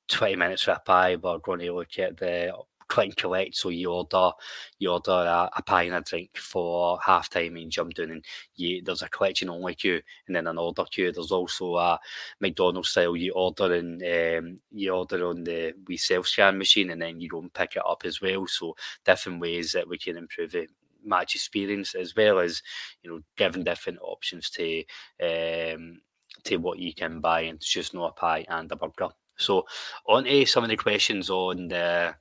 20 0.07 0.35
minutes 0.35 0.63
for 0.63 0.71
a 0.71 0.79
pie. 0.79 1.15
We're 1.15 1.37
going 1.39 1.59
to 1.59 1.73
look 1.73 1.97
at 1.99 2.17
the 2.17 2.53
click 2.87 3.05
and 3.07 3.17
collect. 3.17 3.55
So 3.55 3.69
you 3.69 3.91
order 3.91 4.31
you 4.79 4.91
order 4.91 5.11
a, 5.11 5.49
a 5.55 5.61
pie 5.63 5.83
and 5.83 5.95
a 5.95 6.01
drink 6.01 6.37
for 6.37 6.99
half 7.03 7.29
time 7.29 7.55
and 7.57 7.71
jump 7.71 7.93
down 7.93 8.11
and 8.11 8.25
you, 8.55 8.81
there's 8.83 9.01
a 9.01 9.09
collection 9.09 9.49
only 9.49 9.75
queue 9.75 10.01
and 10.27 10.35
then 10.35 10.47
an 10.47 10.57
order 10.57 10.85
queue. 10.85 11.11
There's 11.11 11.31
also 11.31 11.75
a 11.75 11.99
McDonald's 12.39 12.89
style 12.89 13.15
you 13.15 13.33
order 13.33 13.73
and 13.73 14.01
um, 14.03 14.57
you 14.71 14.91
order 14.91 15.27
on 15.27 15.43
the 15.43 15.73
we 15.87 15.97
self 15.97 16.27
scan 16.27 16.57
machine 16.57 16.89
and 16.91 17.01
then 17.01 17.19
you 17.19 17.29
go 17.29 17.39
and 17.39 17.53
pick 17.53 17.75
it 17.75 17.83
up 17.87 18.03
as 18.05 18.21
well. 18.21 18.47
So 18.47 18.75
different 19.03 19.41
ways 19.41 19.71
that 19.73 19.87
we 19.87 19.97
can 19.97 20.17
improve 20.17 20.55
it 20.55 20.69
match 21.05 21.35
experience 21.35 21.95
as 21.95 22.15
well 22.15 22.39
as 22.39 22.61
you 23.01 23.09
know 23.09 23.21
giving 23.37 23.63
different 23.63 23.99
options 24.01 24.49
to 24.49 24.83
um 25.21 26.01
to 26.43 26.57
what 26.57 26.79
you 26.79 26.93
can 26.93 27.19
buy 27.19 27.41
and 27.41 27.57
it's 27.57 27.71
just 27.71 27.93
not 27.93 28.11
a 28.11 28.13
pie 28.13 28.45
and 28.49 28.71
a 28.71 28.75
burger. 28.75 29.09
So 29.37 29.65
on 30.07 30.23
to 30.25 30.45
some 30.45 30.63
of 30.63 30.69
the 30.69 30.77
questions 30.77 31.29
on 31.29 31.67
the 31.67 32.15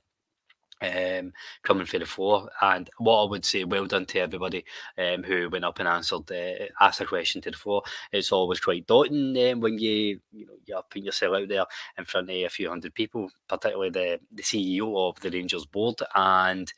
um, 0.81 1.33
coming 1.63 1.85
for 1.85 1.99
the 1.99 2.05
floor. 2.05 2.49
And 2.61 2.89
what 2.97 3.23
I 3.23 3.29
would 3.29 3.45
say, 3.45 3.63
well 3.63 3.85
done 3.85 4.05
to 4.07 4.19
everybody 4.19 4.65
um, 4.97 5.23
who 5.23 5.49
went 5.49 5.65
up 5.65 5.79
and 5.79 5.87
answered, 5.87 6.31
uh, 6.31 6.65
asked 6.81 7.01
a 7.01 7.05
question 7.05 7.41
to 7.41 7.51
the 7.51 7.57
floor. 7.57 7.83
It's 8.11 8.31
always 8.31 8.59
quite 8.59 8.87
daunting 8.87 9.51
um, 9.51 9.61
when 9.61 9.79
you 9.79 10.19
you 10.31 10.45
know 10.45 10.55
you're 10.65 10.83
putting 10.83 11.05
yourself 11.05 11.35
out 11.35 11.47
there 11.47 11.65
in 11.97 12.05
front 12.05 12.29
of 12.29 12.35
a 12.35 12.47
few 12.49 12.69
hundred 12.69 12.93
people, 12.93 13.29
particularly 13.47 13.91
the 13.91 14.19
the 14.31 14.43
CEO 14.43 15.09
of 15.09 15.19
the 15.21 15.29
Rangers 15.29 15.65
board. 15.65 15.95
And 16.15 16.71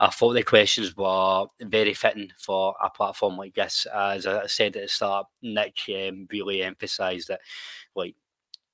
I 0.00 0.08
thought 0.08 0.32
the 0.32 0.42
questions 0.42 0.96
were 0.96 1.44
very 1.60 1.92
fitting 1.92 2.32
for 2.38 2.74
a 2.82 2.88
platform 2.88 3.36
like 3.36 3.54
this. 3.54 3.86
As 3.94 4.26
I 4.26 4.46
said 4.46 4.74
at 4.76 4.82
the 4.82 4.88
start, 4.88 5.26
Nick 5.42 5.78
um, 5.90 6.26
really 6.32 6.62
emphasised 6.62 7.28
that 7.28 7.40
like 7.94 8.16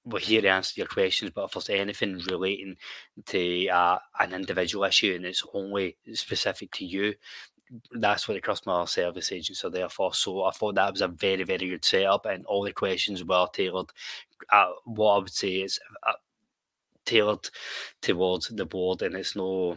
we're 0.04 0.20
here 0.20 0.40
to 0.40 0.48
answer 0.48 0.74
your 0.76 0.86
questions, 0.86 1.32
but 1.34 1.46
if 1.46 1.52
there's 1.52 1.68
anything 1.68 2.20
relating 2.30 2.76
to 3.26 3.68
uh, 3.68 3.98
an 4.20 4.34
individual 4.34 4.84
issue 4.84 5.14
and 5.16 5.24
it's 5.24 5.42
only 5.52 5.96
specific 6.12 6.70
to 6.72 6.84
you, 6.86 7.12
that's 7.90 8.28
what 8.28 8.34
the 8.34 8.40
customer 8.40 8.86
service 8.86 9.32
agents 9.32 9.64
are 9.64 9.70
there 9.70 9.88
for. 9.88 10.14
So 10.14 10.44
I 10.44 10.52
thought 10.52 10.76
that 10.76 10.92
was 10.92 11.00
a 11.00 11.08
very, 11.08 11.42
very 11.42 11.68
good 11.68 11.84
setup, 11.84 12.26
and 12.26 12.46
all 12.46 12.62
the 12.62 12.72
questions 12.72 13.24
were 13.24 13.48
tailored. 13.52 13.90
Uh, 14.50 14.70
what 14.84 15.14
I 15.14 15.18
would 15.18 15.34
say 15.34 15.54
is 15.62 15.80
uh, 16.04 16.12
tailored 17.04 17.50
towards 18.00 18.46
the 18.48 18.64
board, 18.64 19.02
and 19.02 19.16
it's 19.16 19.34
no. 19.34 19.76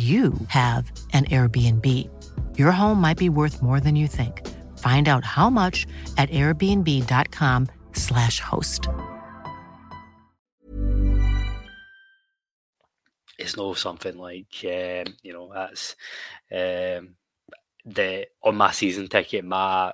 you 0.00 0.32
have 0.48 0.90
an 1.12 1.26
Airbnb. 1.26 1.86
Your 2.58 2.70
home 2.70 2.98
might 3.00 3.18
be 3.18 3.28
worth 3.28 3.60
more 3.62 3.80
than 3.80 3.96
you 3.96 4.06
think. 4.06 4.46
Find 4.78 5.08
out 5.08 5.24
how 5.24 5.50
much 5.50 5.88
at 6.16 6.30
airbnb.com/slash 6.30 8.40
host. 8.40 8.88
It's 13.38 13.56
not 13.56 13.78
something 13.78 14.16
like, 14.16 14.64
um, 14.64 15.16
you 15.22 15.32
know, 15.32 15.50
that's 15.52 15.96
um, 16.52 17.16
the 17.84 18.28
on 18.42 18.56
my 18.56 18.70
season 18.70 19.08
ticket, 19.08 19.44
my 19.44 19.92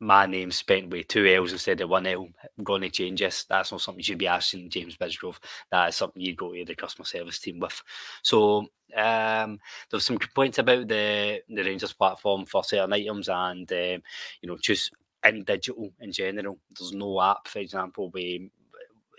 my 0.00 0.26
name 0.26 0.50
spent 0.50 0.90
with 0.90 1.08
two 1.08 1.26
L's 1.26 1.52
instead 1.52 1.80
of 1.80 1.88
one 1.88 2.06
L. 2.06 2.28
I'm 2.58 2.64
going 2.64 2.82
to 2.82 2.90
change 2.90 3.20
this. 3.20 3.44
That's 3.44 3.72
not 3.72 3.80
something 3.80 4.00
you 4.00 4.04
should 4.04 4.18
be 4.18 4.26
asking 4.26 4.70
James 4.70 4.96
Bisgrove. 4.96 5.38
That 5.70 5.88
is 5.88 5.96
something 5.96 6.22
you 6.22 6.34
go 6.34 6.52
to 6.52 6.64
the 6.64 6.74
customer 6.74 7.06
service 7.06 7.38
team 7.38 7.60
with. 7.60 7.82
So 8.22 8.66
um, 8.96 9.58
there's 9.90 10.04
some 10.04 10.18
complaints 10.18 10.58
about 10.58 10.88
the 10.88 11.42
the 11.48 11.62
Rangers 11.62 11.92
platform 11.92 12.46
for 12.46 12.64
certain 12.64 12.92
items 12.92 13.28
and 13.28 13.70
um, 13.72 14.02
you 14.40 14.48
know 14.48 14.56
just 14.60 14.92
in 15.24 15.44
digital 15.44 15.92
in 16.00 16.12
general. 16.12 16.58
There's 16.78 16.92
no 16.92 17.20
app, 17.20 17.48
for 17.48 17.60
example, 17.60 18.10
where 18.10 18.38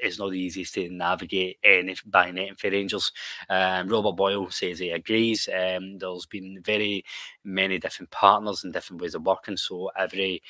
it's 0.03 0.19
not 0.19 0.31
the 0.31 0.39
easiest 0.39 0.73
to 0.75 0.89
navigate 0.89 1.57
any 1.63 1.95
by 2.05 2.31
netting 2.31 2.55
for 2.55 2.69
Rangers. 2.69 3.11
Um, 3.49 3.87
Robert 3.87 4.13
Boyle 4.13 4.49
says 4.49 4.79
he 4.79 4.89
agrees. 4.89 5.47
Um, 5.47 5.97
there's 5.97 6.25
been 6.25 6.61
very 6.63 7.03
many 7.43 7.79
different 7.79 8.11
partners 8.11 8.63
and 8.63 8.73
different 8.73 9.01
ways 9.01 9.15
of 9.15 9.25
working, 9.25 9.57
so 9.57 9.89
every 9.97 10.41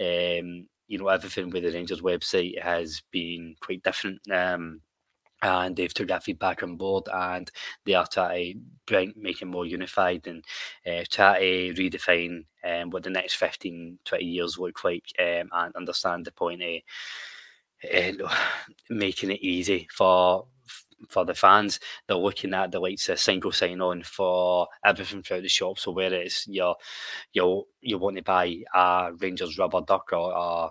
um, 0.00 0.66
you 0.88 0.98
know 0.98 1.08
everything 1.08 1.50
with 1.50 1.64
the 1.64 1.72
Rangers 1.72 2.00
website 2.00 2.60
has 2.62 3.02
been 3.10 3.56
quite 3.60 3.82
different. 3.82 4.20
Um, 4.30 4.80
and 5.42 5.74
they've 5.74 5.94
took 5.94 6.08
that 6.08 6.22
feedback 6.22 6.62
on 6.62 6.76
board 6.76 7.04
and 7.12 7.50
they 7.86 7.94
are 7.94 8.06
trying 8.06 8.52
to 8.52 8.60
bring, 8.86 9.14
make 9.16 9.40
it 9.40 9.46
more 9.46 9.64
unified 9.64 10.26
and 10.26 10.44
uh, 10.86 11.02
try 11.10 11.38
to 11.38 11.74
redefine 11.74 12.44
um, 12.62 12.90
what 12.90 13.02
the 13.02 13.10
next 13.10 13.36
15, 13.36 13.98
20 14.04 14.24
years 14.24 14.58
look 14.58 14.84
like 14.84 15.06
um, 15.18 15.48
and 15.52 15.74
understand 15.76 16.26
the 16.26 16.32
point 16.32 16.62
of 16.62 16.80
uh, 17.84 18.12
making 18.88 19.30
it 19.30 19.40
easy 19.40 19.88
for 19.92 20.46
for 21.08 21.24
the 21.24 21.34
fans. 21.34 21.80
They're 22.06 22.16
looking 22.16 22.52
at 22.54 22.72
the 22.72 22.80
likes 22.80 23.08
of 23.08 23.18
single 23.18 23.52
sign 23.52 23.80
on 23.80 24.02
for 24.02 24.68
everything 24.84 25.22
throughout 25.22 25.42
the 25.42 25.48
shop. 25.48 25.78
So 25.78 25.92
where 25.92 26.12
it's 26.12 26.46
you're 26.46 26.76
you 27.32 27.66
you 27.80 27.98
want 27.98 28.16
to 28.16 28.22
buy 28.22 28.62
a 28.74 29.12
Rangers 29.18 29.58
rubber 29.58 29.80
duck 29.80 30.10
or 30.12 30.32
a 30.32 30.70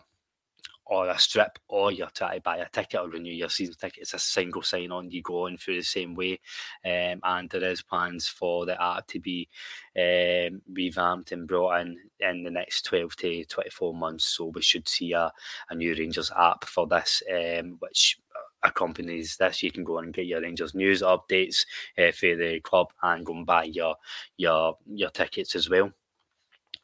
or 0.90 1.08
a 1.08 1.20
strip, 1.20 1.60
or 1.68 1.92
you're 1.92 2.10
trying 2.14 2.38
to 2.38 2.42
buy 2.42 2.58
a 2.58 2.70
ticket 2.70 3.00
or 3.00 3.10
renew 3.10 3.32
your 3.32 3.50
season 3.50 3.76
ticket. 3.80 4.02
It's 4.02 4.16
a 4.16 4.20
single 4.20 4.64
sign 4.64 4.92
on. 4.92 5.12
You 5.12 5.22
go 5.22 5.46
on 5.46 5.58
through 5.58 5.76
the 5.76 5.84
same 5.84 6.16
way, 6.16 6.40
um, 6.84 7.22
and 7.24 7.50
there 7.50 7.64
is 7.64 7.84
plans 7.84 8.28
for 8.28 8.66
the 8.66 8.82
app 8.82 9.08
to 9.08 9.20
be 9.20 9.48
um, 9.96 10.62
revamped 10.74 11.32
and 11.32 11.48
brought 11.48 11.82
in 11.82 11.98
in 12.20 12.44
the 12.44 12.52
next 12.52 12.84
twelve 12.86 13.16
to 13.18 13.46
twenty 13.46 13.70
four 13.70 13.94
months. 13.94 14.26
So 14.26 14.48
we 14.48 14.62
should 14.62 14.88
see 14.88 15.14
a, 15.14 15.32
a 15.70 15.76
new 15.76 15.94
Rangers 15.94 16.32
app 16.36 16.66
for 16.66 16.88
this, 16.88 17.22
um, 17.32 17.78
which 17.80 18.20
accompanies 18.64 19.38
this. 19.38 19.64
You 19.64 19.72
can 19.72 19.84
go 19.84 20.00
on 20.00 20.06
and 20.06 20.14
get 20.14 20.26
your 20.26 20.42
Rangers 20.42 20.74
news 20.74 21.02
updates 21.02 21.66
uh, 21.98 22.12
for 22.12 22.36
the 22.36 22.60
club 22.62 22.92
and 23.04 23.26
go 23.26 23.34
and 23.34 23.46
buy 23.46 23.66
your 23.66 23.96
your 24.38 24.76
your 24.86 25.12
tickets 25.12 25.56
as 25.56 25.70
well. 25.70 25.92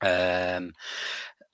Um, 0.02 0.74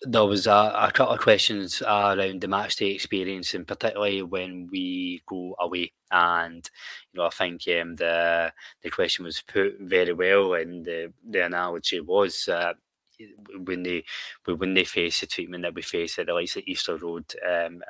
there 0.04 0.26
was 0.26 0.48
a, 0.48 0.74
a, 0.76 0.92
couple 0.92 1.14
of 1.14 1.22
questions 1.22 1.82
around 1.82 2.42
the 2.42 2.48
match 2.48 2.78
day 2.78 2.88
experience, 2.88 3.54
and 3.54 3.68
particularly 3.68 4.22
when 4.24 4.68
we 4.72 5.22
go 5.28 5.56
away. 5.60 5.92
And 6.10 6.68
you 7.14 7.20
know, 7.20 7.28
I 7.28 7.30
think 7.30 7.62
um, 7.80 7.96
the 7.96 8.52
the 8.82 8.90
question 8.90 9.26
was 9.26 9.42
put 9.42 9.78
very 9.80 10.14
well, 10.14 10.56
and 10.56 10.86
the 10.86 11.14
the 11.28 11.46
analogy 11.46 12.00
was. 12.00 12.48
Uh, 12.48 12.74
when 13.66 13.84
they 13.84 14.04
when 14.46 14.74
they 14.74 14.84
face 14.84 15.20
the 15.20 15.28
treatment 15.28 15.62
that 15.62 15.76
we 15.76 15.84
face 15.84 16.18
at 16.18 16.26
the 16.26 16.34
likes 16.34 16.56
of 16.56 16.64
Easter 16.66 16.98
Road, 16.98 17.32
um, 17.48 17.84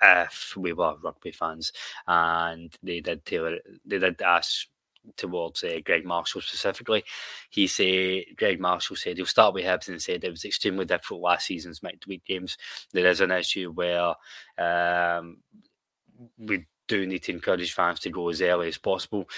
if 0.00 0.54
we 0.56 0.72
were 0.72 0.96
rugby 1.02 1.32
fans, 1.32 1.72
and 2.06 2.74
they 2.82 3.00
did 3.00 3.24
tell 3.26 3.54
they 3.84 3.98
did 3.98 4.22
ask 4.22 4.66
towards 5.16 5.64
uh, 5.64 5.78
Greg 5.84 6.04
Marshall 6.04 6.40
specifically. 6.40 7.04
He 7.50 7.66
said 7.66 8.24
Greg 8.36 8.60
Marshall 8.60 8.96
said 8.96 9.16
he'll 9.16 9.26
start 9.26 9.54
with 9.54 9.64
Hibs 9.64 9.88
and 9.88 10.00
said 10.00 10.24
it 10.24 10.30
was 10.30 10.44
extremely 10.44 10.84
difficult 10.84 11.22
last 11.22 11.46
season's 11.46 11.82
midweek 11.82 12.24
games. 12.24 12.56
There 12.92 13.06
is 13.06 13.20
an 13.20 13.30
issue 13.30 13.72
where 13.72 14.14
um, 14.58 15.38
we 16.38 16.66
do 16.88 17.06
need 17.06 17.22
to 17.24 17.32
encourage 17.32 17.72
fans 17.72 18.00
to 18.00 18.10
go 18.10 18.28
as 18.28 18.42
early 18.42 18.68
as 18.68 18.78
possible. 18.78 19.28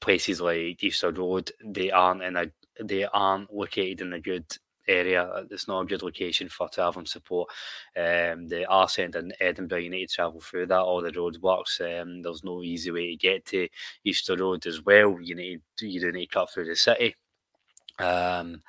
Places 0.00 0.40
like 0.40 0.82
Easter 0.82 1.10
Road, 1.10 1.50
they 1.64 1.90
aren't 1.90 2.22
in 2.22 2.36
a 2.36 2.46
they 2.82 3.04
aren't 3.04 3.52
located 3.52 4.00
in 4.00 4.12
a 4.12 4.20
good 4.20 4.44
area. 4.90 5.46
It's 5.50 5.68
not 5.68 5.82
a 5.82 5.86
good 5.86 6.02
location 6.02 6.48
for 6.48 6.68
travelling 6.68 7.06
support. 7.06 7.48
Um, 7.96 8.48
they 8.48 8.64
are 8.64 8.88
sending 8.88 9.32
Edinburgh. 9.40 9.78
You 9.78 9.90
need 9.90 10.08
to 10.08 10.14
travel 10.14 10.40
through 10.40 10.66
that. 10.66 10.80
All 10.80 11.00
the 11.00 11.12
road 11.12 11.38
works. 11.40 11.80
Um, 11.80 12.22
there's 12.22 12.44
no 12.44 12.62
easy 12.62 12.90
way 12.90 13.10
to 13.10 13.16
get 13.16 13.46
to 13.46 13.68
Easter 14.04 14.36
Road 14.36 14.66
as 14.66 14.84
well. 14.84 15.18
You 15.20 15.34
need 15.34 15.60
you 15.80 16.00
do 16.00 16.12
need 16.12 16.26
to 16.26 16.34
cut 16.34 16.50
through 16.50 16.66
the 16.66 16.76
city. 16.76 17.16
Um, 17.98 18.62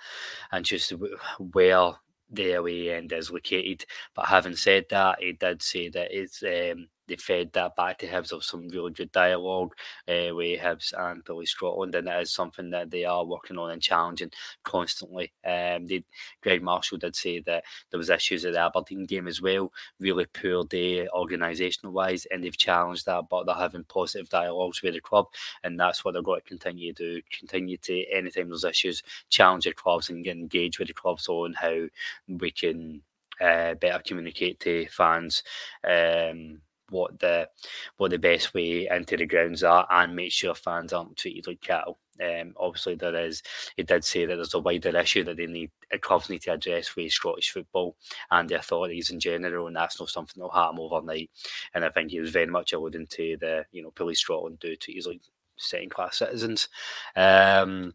and 0.52 0.66
just 0.66 0.94
where 1.40 1.94
the 2.30 2.54
away 2.54 2.94
end 2.94 3.12
is 3.12 3.32
located. 3.32 3.86
But 4.16 4.28
having 4.28 4.56
said 4.56 4.86
that, 4.90 5.20
he 5.22 5.34
did 5.34 5.62
say 5.62 5.90
that 5.90 6.10
it's 6.12 6.44
um, 6.44 6.88
they 7.12 7.18
fed 7.18 7.52
that 7.54 7.76
back 7.76 8.00
to 8.00 8.08
Hibs 8.08 8.32
of 8.32 8.44
some 8.44 8.70
really 8.70 8.92
good 8.92 9.12
dialogue 9.12 9.74
uh, 10.08 10.34
with 10.34 10.62
Hibs 10.62 10.94
and 10.98 11.26
Police 11.26 11.52
Scotland, 11.52 11.94
and 11.94 12.08
that 12.08 12.22
is 12.22 12.32
something 12.32 12.70
that 12.70 12.90
they 12.90 13.04
are 13.04 13.26
working 13.26 13.58
on 13.58 13.72
and 13.72 13.82
challenging 13.82 14.32
constantly. 14.64 15.34
Um, 15.46 15.88
they, 15.88 16.06
Greg 16.42 16.64
Marshall 16.64 17.00
did 17.00 17.16
say 17.16 17.40
that 17.42 17.66
there 17.90 17.98
was 17.98 18.10
issues 18.10 18.46
at 18.46 18.54
the 18.54 18.60
Aberdeen 18.60 19.06
game 19.06 19.28
as 19.28 19.42
well, 19.42 19.74
really 20.00 20.26
poor 20.26 20.64
day 20.64 21.06
organisational 21.14 21.92
wise, 21.92 22.26
and 22.32 22.44
they've 22.44 22.58
challenged 22.58 23.06
that, 23.08 23.26
but 23.30 23.46
they're 23.46 23.56
having 23.56 23.84
positive 23.84 24.30
dialogues 24.30 24.82
with 24.82 24.94
the 24.94 25.02
club, 25.02 25.26
and 25.64 25.78
that's 25.78 26.06
what 26.06 26.14
they're 26.14 26.22
going 26.22 26.40
to 26.40 26.48
continue 26.48 26.94
to 26.94 27.16
do. 27.16 27.22
Continue 27.38 27.76
to 27.78 28.06
anytime 28.10 28.48
there's 28.48 28.64
issues, 28.64 29.04
challenge 29.30 29.66
the 29.66 29.74
clubs 29.74 30.10
and 30.10 30.24
get 30.24 30.38
engaged 30.38 30.80
with 30.80 30.88
the 30.88 30.94
clubs 30.94 31.28
on 31.28 31.54
how 31.54 31.88
we 32.30 32.52
can 32.52 33.02
uh, 33.42 33.74
better 33.74 34.02
communicate 34.06 34.60
to 34.62 34.88
fans. 34.88 35.44
Um, 35.84 36.62
what 36.92 37.20
the 37.20 37.50
what 37.98 38.12
the 38.12 38.20
best 38.20 38.54
way 38.54 38.88
into 38.90 39.18
the 39.18 39.26
grounds 39.26 39.64
are 39.64 39.88
and 39.90 40.16
make 40.16 40.32
sure 40.32 40.54
fans 40.54 40.94
aren't 40.94 41.18
treated 41.18 41.48
like 41.48 41.62
cattle. 41.62 41.98
Um, 42.22 42.54
obviously, 42.58 42.96
there 42.96 43.16
is. 43.16 43.42
He 43.76 43.84
did 43.84 44.04
say 44.06 44.26
that 44.26 44.36
there's 44.36 44.54
a 44.54 44.60
wider 44.60 44.96
issue 44.96 45.24
that 45.24 45.38
they 45.38 45.48
need 45.48 45.72
clubs 46.02 46.30
need 46.30 46.42
to 46.44 46.54
address 46.54 46.96
with 46.96 47.12
Scottish 47.12 47.52
football 47.52 47.96
and 48.30 48.48
the 48.48 48.60
authorities 48.60 49.10
in 49.10 49.20
general, 49.20 49.68
and 49.68 49.76
that's 49.76 50.00
not 50.00 50.10
something 50.10 50.40
that'll 50.40 50.52
happen 50.52 50.78
overnight. 50.80 51.32
And 51.74 51.84
I 51.84 51.90
think 51.90 52.12
he 52.12 52.20
was 52.20 52.30
very 52.30 52.46
much 52.46 52.74
alluding 52.74 53.08
to 53.08 53.38
the 53.40 53.66
you 53.72 53.82
know 53.82 53.92
police 53.92 54.20
Scotland 54.20 54.60
do 54.60 54.76
to 54.76 54.92
easily 54.92 55.22
second 55.58 55.92
class 55.92 56.18
citizens. 56.18 56.70
Um, 57.16 57.94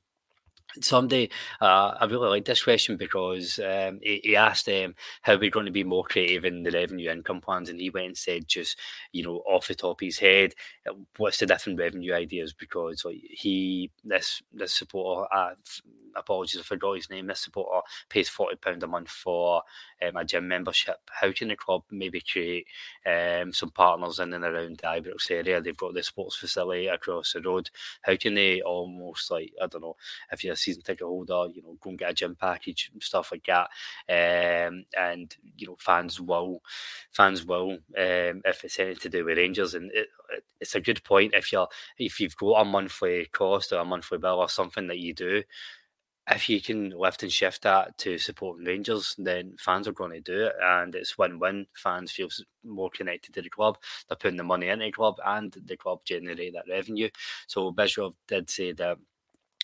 Someday, 0.81 1.29
uh, 1.61 1.95
I 2.01 2.05
really 2.05 2.29
like 2.29 2.45
this 2.45 2.63
question 2.63 2.97
because 2.97 3.59
um, 3.59 4.01
he, 4.03 4.21
he, 4.23 4.37
asked 4.37 4.67
them 4.67 4.91
um, 4.91 4.95
how 5.23 5.37
we're 5.37 5.51
going 5.51 5.67
to 5.67 5.73
be 5.73 5.85
more 5.85 6.05
creative 6.05 6.45
in 6.45 6.63
the 6.63 6.71
revenue 6.71 7.11
income 7.11 7.41
plans, 7.41 7.69
and 7.69 7.81
he 7.81 7.91
went 7.91 8.07
and 8.07 8.17
said, 8.17 8.49
just 8.49 8.79
you 9.13 9.23
know, 9.23 9.43
off 9.47 9.69
the 9.69 9.75
top 9.75 10.01
of 10.01 10.05
his 10.05 10.19
head, 10.19 10.55
uh, 10.89 10.95
what's 11.17 11.39
the 11.39 11.47
different 11.47 11.79
revenue 11.79 12.15
ideas? 12.15 12.53
Because 12.53 13.05
like 13.05 13.21
he, 13.31 13.91
this 14.05 14.43
this 14.53 14.73
supporter, 14.73 15.27
uh, 15.35 15.55
apologies, 16.17 16.61
I 16.61 16.65
forgot 16.65 16.95
his 16.95 17.11
name. 17.11 17.27
This 17.27 17.41
supporter 17.41 17.87
pays 18.09 18.29
forty 18.29 18.57
pound 18.57 18.83
a 18.83 18.87
month 18.87 19.09
for 19.09 19.63
um, 20.07 20.17
a 20.17 20.25
gym 20.25 20.49
membership. 20.49 20.97
How 21.11 21.33
can 21.33 21.49
the 21.49 21.57
club 21.57 21.83
maybe 21.91 22.21
create 22.21 22.67
um, 23.07 23.53
some 23.53 23.71
partners 23.71 24.19
in 24.19 24.33
and 24.33 24.45
around 24.45 24.79
the 24.79 24.87
Ibrox 24.87 25.31
area? 25.31 25.61
They've 25.61 25.77
got 25.77 25.95
the 25.95 26.03
sports 26.03 26.37
facility 26.37 26.87
across 26.89 27.33
the 27.33 27.41
road. 27.41 27.71
How 28.03 28.17
can 28.17 28.35
they 28.35 28.61
almost 28.63 29.31
like 29.31 29.53
I 29.63 29.67
don't 29.67 29.83
know 29.83 29.97
if 30.33 30.45
you're 30.45 30.57
season 30.67 30.83
ticket 30.83 31.07
holder, 31.07 31.47
you 31.53 31.63
know, 31.63 31.77
go 31.81 31.91
and 31.91 31.99
get 31.99 32.11
a 32.11 32.15
gym 32.15 32.37
package, 32.39 32.91
stuff 33.01 33.33
like 33.33 33.47
that. 33.47 33.69
Um, 34.09 34.85
and 34.99 35.35
you 35.57 35.69
know, 35.69 35.77
fans 35.79 36.21
will, 36.21 36.63
fans 37.13 37.45
will, 37.45 37.73
um, 37.73 38.43
if 38.45 38.65
it's 38.65 38.79
anything 38.79 39.01
to 39.01 39.09
do 39.09 39.25
with 39.25 39.39
Rangers, 39.39 39.75
and 39.75 39.91
it, 39.93 40.09
it, 40.31 40.45
it's 40.61 40.75
a 40.75 40.81
good 40.81 41.03
point 41.05 41.35
if 41.35 41.53
you're 41.53 41.69
if 41.99 42.21
you've 42.21 42.37
got 42.37 42.61
a 42.61 42.65
monthly 42.65 43.27
cost 43.33 43.73
or 43.73 43.81
a 43.81 43.85
monthly 43.85 44.19
bill 44.19 44.41
or 44.41 44.49
something 44.49 44.87
that 44.89 44.99
you 44.99 45.15
do 45.15 45.43
if 46.29 46.49
you 46.49 46.61
can 46.61 46.91
lift 46.91 47.23
and 47.23 47.31
shift 47.31 47.63
that 47.63 47.97
to 47.99 48.19
supporting 48.19 48.67
Rangers, 48.67 49.15
then 49.17 49.55
fans 49.61 49.87
are 49.87 49.93
going 49.93 50.11
to 50.11 50.21
do 50.21 50.47
it, 50.47 50.55
and 50.61 50.95
it's 50.95 51.17
win-win. 51.17 51.67
Fans 51.75 52.11
feel 52.11 52.29
more 52.65 52.91
connected 52.91 53.33
to 53.35 53.43
the 53.43 53.49
club. 53.49 53.79
They're 54.09 54.17
putting 54.17 54.37
the 54.37 54.43
money 54.43 54.69
into 54.69 54.87
the 54.87 54.93
club, 54.93 55.17
and 55.25 55.57
the 55.67 55.77
club 55.77 56.01
generate 56.05 56.55
that 56.55 56.65
revenue. 56.69 57.11
So 57.47 57.73
Bisgrove 57.73 58.15
did 58.27 58.51
say 58.51 58.73
that 58.73 58.99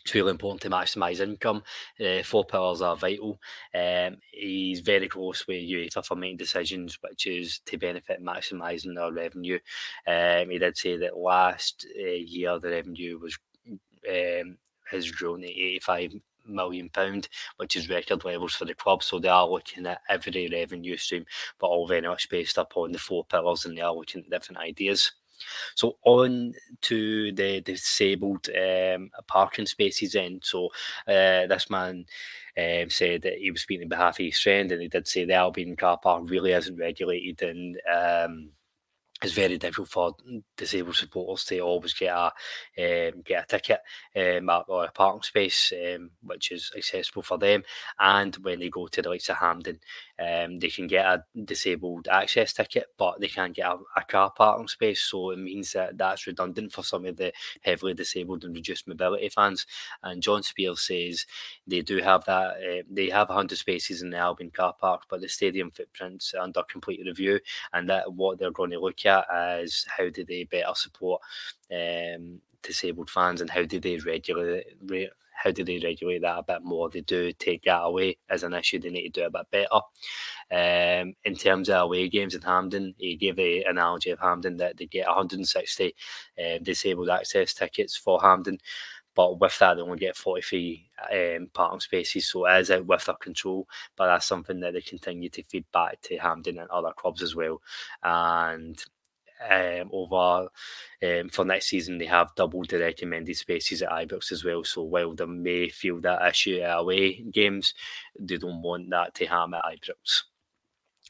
it's 0.03 0.15
really 0.15 0.31
important 0.31 0.61
to 0.63 0.71
maximise 0.71 1.21
income. 1.21 1.63
Uh, 2.01 2.23
four 2.23 2.45
pillars 2.45 2.83
are 2.83 2.97
vital. 2.97 3.39
Um, 3.75 4.17
he's 4.33 4.81
very 4.81 5.09
close 5.09 5.47
with 5.47 5.63
UEFA 5.63 6.05
for 6.05 6.17
making 6.17 6.39
decisions, 6.39 6.99
which 7.01 7.27
is 7.27 7.61
to 7.67 7.79
benefit 7.79 8.25
maximising 8.25 9.01
our 9.01 9.13
revenue. 9.13 9.59
Um, 10.07 10.51
he 10.51 10.59
did 10.59 10.77
say 10.77 10.97
that 10.99 11.17
last 11.17 11.87
uh, 11.99 12.03
year 12.03 12.59
the 12.59 12.71
revenue 12.71 13.19
was 13.19 13.39
um, 14.09 14.59
has 14.91 15.11
grown 15.11 15.41
to 15.43 15.47
85 15.49 16.15
million 16.47 16.89
pound, 16.89 17.29
which 17.57 17.77
is 17.77 17.89
record 17.89 18.25
levels 18.25 18.55
for 18.55 18.65
the 18.65 18.75
club. 18.75 19.03
So 19.03 19.19
they 19.19 19.29
are 19.29 19.49
looking 19.49 19.87
at 19.87 20.01
every 20.09 20.49
revenue 20.51 20.97
stream, 20.97 21.25
but 21.59 21.69
all 21.69 21.87
very 21.87 22.07
much 22.07 22.29
based 22.29 22.59
upon 22.59 22.93
the 22.93 22.99
four 22.99 23.25
pillars, 23.25 23.65
and 23.65 23.77
they 23.77 23.83
are 23.83 23.95
looking 23.95 24.23
at 24.23 24.31
different 24.31 24.61
ideas. 24.61 25.13
So 25.75 25.99
on 26.05 26.55
to 26.83 27.33
the 27.33 27.61
disabled 27.61 28.49
um, 28.51 29.11
parking 29.27 29.67
spaces 29.67 30.13
then. 30.13 30.41
So 30.43 30.67
uh, 31.09 31.47
this 31.47 31.71
man 31.71 32.07
um, 32.59 32.91
said 32.91 33.23
that 33.23 33.39
he 33.39 33.51
was 33.51 33.63
speaking 33.63 33.85
on 33.85 33.89
behalf 33.89 34.19
of 34.19 34.27
his 34.27 34.41
friend 34.41 34.71
and 34.73 34.83
he 34.83 34.89
did 34.89 35.09
say 35.09 35.25
the 35.25 35.35
Albion 35.35 35.77
car 35.77 35.99
park 35.99 36.25
really 36.29 36.53
isn't 36.53 36.77
regulated 36.77 37.43
and 37.43 37.81
um, 37.93 38.51
it's 39.23 39.33
very 39.33 39.59
difficult 39.59 39.89
for 39.89 40.17
disabled 40.57 40.97
supporters 40.97 41.45
to 41.45 41.61
always 41.61 41.95
get 41.95 42.15
a 42.15 42.27
um, 42.79 43.23
get 43.25 43.45
a 43.45 43.47
ticket 43.47 43.81
um, 44.17 44.51
or 44.69 44.85
a 44.85 44.91
parking 44.91 45.23
space, 45.23 45.73
um, 45.73 46.11
which 46.23 46.51
is 46.51 46.71
accessible 46.77 47.23
for 47.23 47.39
them. 47.39 47.63
And 47.99 48.35
when 48.37 48.61
they 48.61 48.69
go 48.69 48.87
to 48.87 49.03
the 49.03 49.09
likes 49.09 49.29
of 49.29 49.37
Hampden, 49.37 49.79
um, 50.19 50.59
they 50.59 50.69
can 50.69 50.87
get 50.87 51.07
a 51.07 51.25
disabled 51.45 52.09
access 52.09 52.53
ticket, 52.53 52.87
but 52.99 53.21
they 53.21 53.29
can't 53.29 53.55
get 53.55 53.67
a, 53.67 53.79
a, 53.97 54.05
car 54.05 54.31
parking 54.31 54.69
space. 54.69 55.03
So 55.03 55.31
it 55.31 55.39
means 55.39 55.73
that 55.73 55.99
that's 55.99 56.27
redundant 56.27 56.73
for 56.73 56.83
some 56.83 57.07
of 57.07 57.17
the 57.17 57.33
heavily 57.63 57.95
disabled 57.95 58.45
and 58.45 58.55
reduced 58.55 58.89
mobility 58.89 59.29
fans. 59.29 59.67
And 60.03 60.23
John 60.23 60.43
Spears 60.43 60.83
says 60.83 61.27
they 61.67 61.81
do 61.81 61.99
have 61.99 62.25
that. 62.27 62.57
Uh, 62.57 62.83
they 62.91 63.09
have 63.11 63.29
100 63.29 63.57
spaces 63.57 64.03
in 64.03 64.11
the 64.11 64.19
Albion 64.19 64.51
car 64.51 64.75
park, 64.79 65.03
but 65.09 65.21
the 65.21 65.29
stadium 65.29 65.71
footprint's 65.71 66.35
are 66.35 66.43
under 66.43 66.63
complete 66.65 67.01
review, 67.05 67.41
and 67.73 67.89
that 67.89 68.13
what 68.13 68.39
they're 68.39 68.51
going 68.51 68.71
to 68.71 68.81
look 68.81 69.05
at 69.07 69.12
is 69.63 69.87
how 69.97 70.09
do 70.09 70.25
they 70.25 70.45
better 70.45 70.75
support 70.75 71.21
um, 71.73 72.41
disabled 72.63 73.11
fans 73.11 73.41
and 73.41 73.51
how 73.51 73.65
do 73.65 73.81
they 73.81 73.99
regulate 73.99 74.67
how 75.33 75.51
do 75.51 75.65
they 75.65 75.81
regulate 75.83 76.23
that 76.23 76.39
a 76.39 76.43
bit 76.43 76.63
more? 76.63 76.89
They 76.89 77.01
do 77.01 77.33
take 77.33 77.63
that 77.65 77.81
away 77.81 78.19
as 78.31 78.45
an 78.45 78.55
issue. 78.55 78.79
They 78.79 78.91
need 78.91 79.15
to 79.15 79.23
do 79.23 79.27
a 79.27 79.31
bit 79.31 79.51
better. 79.51 79.81
Um, 80.51 81.15
in 81.25 81.35
terms 81.35 81.69
of 81.69 81.83
away 81.83 82.09
games 82.09 82.35
in 82.35 82.43
Hampden, 82.43 82.95
he 82.99 83.17
gave 83.17 83.37
the 83.37 83.65
analogy 83.65 84.11
of 84.11 84.21
Hampden 84.21 84.57
that 84.59 84.77
they 84.77 84.87
get 84.87 85.07
160 85.07 85.95
uh, 86.39 86.59
disabled 86.63 87.09
access 87.11 87.55
tickets 87.55 87.97
for 87.97 88.21
Hampden 88.21 88.59
But 89.15 89.41
with 89.41 89.59
that, 89.59 89.75
they 89.75 89.83
only 89.83 89.99
get 89.99 90.17
43 90.17 90.91
um, 91.13 91.49
parking 91.53 91.81
spaces, 91.81 92.27
so 92.29 92.47
it 92.47 92.61
is 92.61 92.71
out 92.71 92.87
with 92.87 93.05
their 93.07 93.17
control. 93.17 93.69
But 93.97 94.07
that's 94.07 94.27
something 94.27 94.61
that 94.61 94.75
they 94.75 94.81
continue 94.81 95.29
to 95.31 95.43
feed 95.43 95.65
back 95.73 96.01
to 96.03 96.19
Hampden 96.19 96.59
and 96.59 96.71
other 96.71 96.93
clubs 96.97 97.23
as 97.23 97.35
well. 97.35 97.61
And 98.03 98.83
um, 99.51 99.91
over 99.93 100.49
um, 101.03 101.29
for 101.29 101.45
next 101.45 101.67
season. 101.67 101.99
They 101.99 102.07
have 102.07 102.35
doubled 102.37 102.69
the 102.71 102.79
recommended 102.79 103.37
spaces 103.37 103.83
at 103.83 103.91
Ibrox 103.91 104.33
as 104.33 104.45
well. 104.45 104.65
So 104.65 104.83
while 104.83 105.15
they 105.15 105.27
may 105.27 105.69
feel 105.69 106.01
that 106.01 106.27
issue 106.29 106.61
away 106.61 107.23
games, 107.23 107.75
they 108.19 108.37
don't 108.37 108.63
want 108.63 108.91
that 108.91 109.15
to 109.17 109.27
happen 109.27 109.55
at 109.55 109.65
Ibrox. 109.65 110.23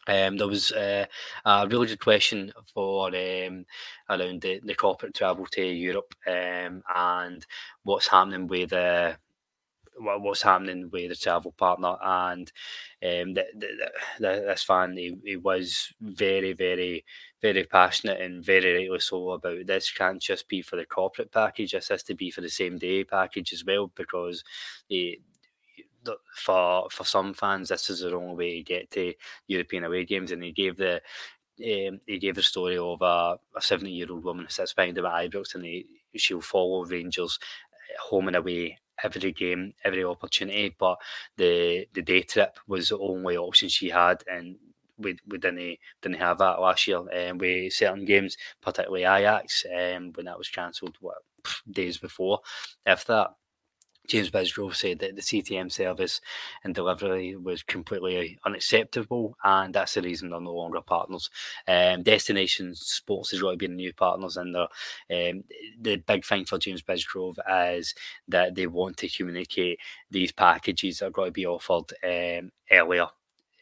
Um, 0.08 0.36
there 0.36 0.48
was 0.48 0.72
uh, 0.72 1.06
a 1.44 1.68
really 1.68 1.86
good 1.86 2.00
question 2.00 2.52
for 2.74 3.06
um, 3.08 3.64
around 4.10 4.40
the, 4.40 4.60
the 4.64 4.74
corporate 4.74 5.14
travel 5.14 5.46
to 5.52 5.64
Europe 5.64 6.12
um, 6.26 6.82
and 6.94 7.46
what's 7.84 8.08
happening 8.08 8.48
with 8.48 8.72
uh, 8.72 9.14
what's 10.02 10.42
happening 10.42 10.90
with 10.92 11.10
the 11.10 11.16
travel 11.16 11.52
partner 11.52 11.96
and 12.02 12.52
um, 13.02 13.34
the, 13.34 13.44
the, 13.54 13.90
the, 14.20 14.44
this 14.46 14.62
fan 14.62 14.96
he, 14.96 15.16
he 15.24 15.36
was 15.36 15.92
very 16.00 16.52
very 16.52 17.04
very 17.42 17.64
passionate 17.64 18.20
and 18.20 18.44
very 18.44 18.78
rightly 18.78 19.00
so 19.00 19.30
about 19.30 19.66
this. 19.66 19.90
Can't 19.90 20.22
just 20.22 20.48
be 20.48 20.62
for 20.62 20.76
the 20.76 20.86
corporate 20.86 21.32
package 21.32 21.72
this 21.72 21.88
has 21.88 22.04
to 22.04 22.14
be 22.14 22.30
for 22.30 22.40
the 22.40 22.48
same 22.48 22.78
day 22.78 23.02
package 23.04 23.52
as 23.52 23.64
well 23.64 23.90
because 23.96 24.44
he, 24.88 25.20
for 26.36 26.88
for 26.90 27.04
some 27.04 27.34
fans 27.34 27.68
this 27.68 27.90
is 27.90 28.00
the 28.00 28.14
only 28.14 28.34
way 28.34 28.56
to 28.58 28.62
get 28.62 28.90
to 28.92 29.12
European 29.48 29.84
away 29.84 30.04
games 30.04 30.30
and 30.30 30.42
he 30.42 30.52
gave 30.52 30.76
the 30.76 30.96
um, 31.64 32.00
he 32.06 32.18
gave 32.18 32.36
the 32.36 32.42
story 32.42 32.78
of 32.78 33.02
a, 33.02 33.38
a 33.56 33.60
70 33.60 33.90
year 33.90 34.06
old 34.10 34.24
woman 34.24 34.44
who 34.44 34.50
sits 34.50 34.72
behind 34.72 34.96
him 34.96 35.06
at 35.06 35.30
Ibrox 35.30 35.54
and 35.54 35.64
he, 35.64 35.86
she'll 36.16 36.40
follow 36.40 36.84
Rangers 36.84 37.38
home 38.00 38.28
and 38.28 38.36
away 38.36 38.78
every 39.02 39.32
game, 39.32 39.74
every 39.84 40.04
opportunity. 40.04 40.74
But 40.78 40.98
the 41.36 41.86
the 41.92 42.02
day 42.02 42.22
trip 42.22 42.58
was 42.66 42.88
the 42.88 42.98
only 42.98 43.36
option 43.36 43.68
she 43.68 43.88
had, 43.90 44.22
and 44.30 44.56
we, 44.98 45.16
we 45.26 45.38
didn't 45.38 45.78
didn't 46.00 46.18
have 46.18 46.38
that 46.38 46.60
last 46.60 46.86
year. 46.86 46.98
Um, 46.98 47.38
with 47.38 47.72
certain 47.72 48.04
games, 48.04 48.36
particularly 48.60 49.04
Ajax, 49.04 49.64
um, 49.74 50.12
when 50.14 50.26
that 50.26 50.38
was 50.38 50.48
cancelled, 50.48 50.96
what 51.00 51.18
days 51.70 51.98
before, 51.98 52.40
if 52.86 53.04
that. 53.06 53.34
James 54.12 54.30
Bisgrove 54.30 54.74
said 54.74 54.98
that 54.98 55.16
the 55.16 55.22
CTM 55.22 55.72
service 55.72 56.20
and 56.64 56.74
delivery 56.74 57.34
was 57.34 57.62
completely 57.62 58.38
unacceptable, 58.44 59.38
and 59.42 59.74
that's 59.74 59.94
the 59.94 60.02
reason 60.02 60.28
they're 60.28 60.38
no 60.38 60.52
longer 60.52 60.82
partners. 60.82 61.30
Um, 61.66 62.02
Destination 62.02 62.74
Sports 62.74 63.30
has 63.30 63.40
got 63.40 63.52
to 63.52 63.56
be 63.56 63.68
the 63.68 63.72
new 63.72 63.94
partners, 63.94 64.36
and 64.36 64.54
um, 64.54 64.68
the 65.08 65.96
big 66.06 66.26
thing 66.26 66.44
for 66.44 66.58
James 66.58 66.82
Bisgrove 66.82 67.38
is 67.74 67.94
that 68.28 68.54
they 68.54 68.66
want 68.66 68.98
to 68.98 69.08
communicate 69.08 69.80
these 70.10 70.30
packages 70.30 71.00
are 71.00 71.08
going 71.08 71.28
to 71.28 71.32
be 71.32 71.46
offered 71.46 71.94
um, 72.04 72.50
earlier 72.70 73.06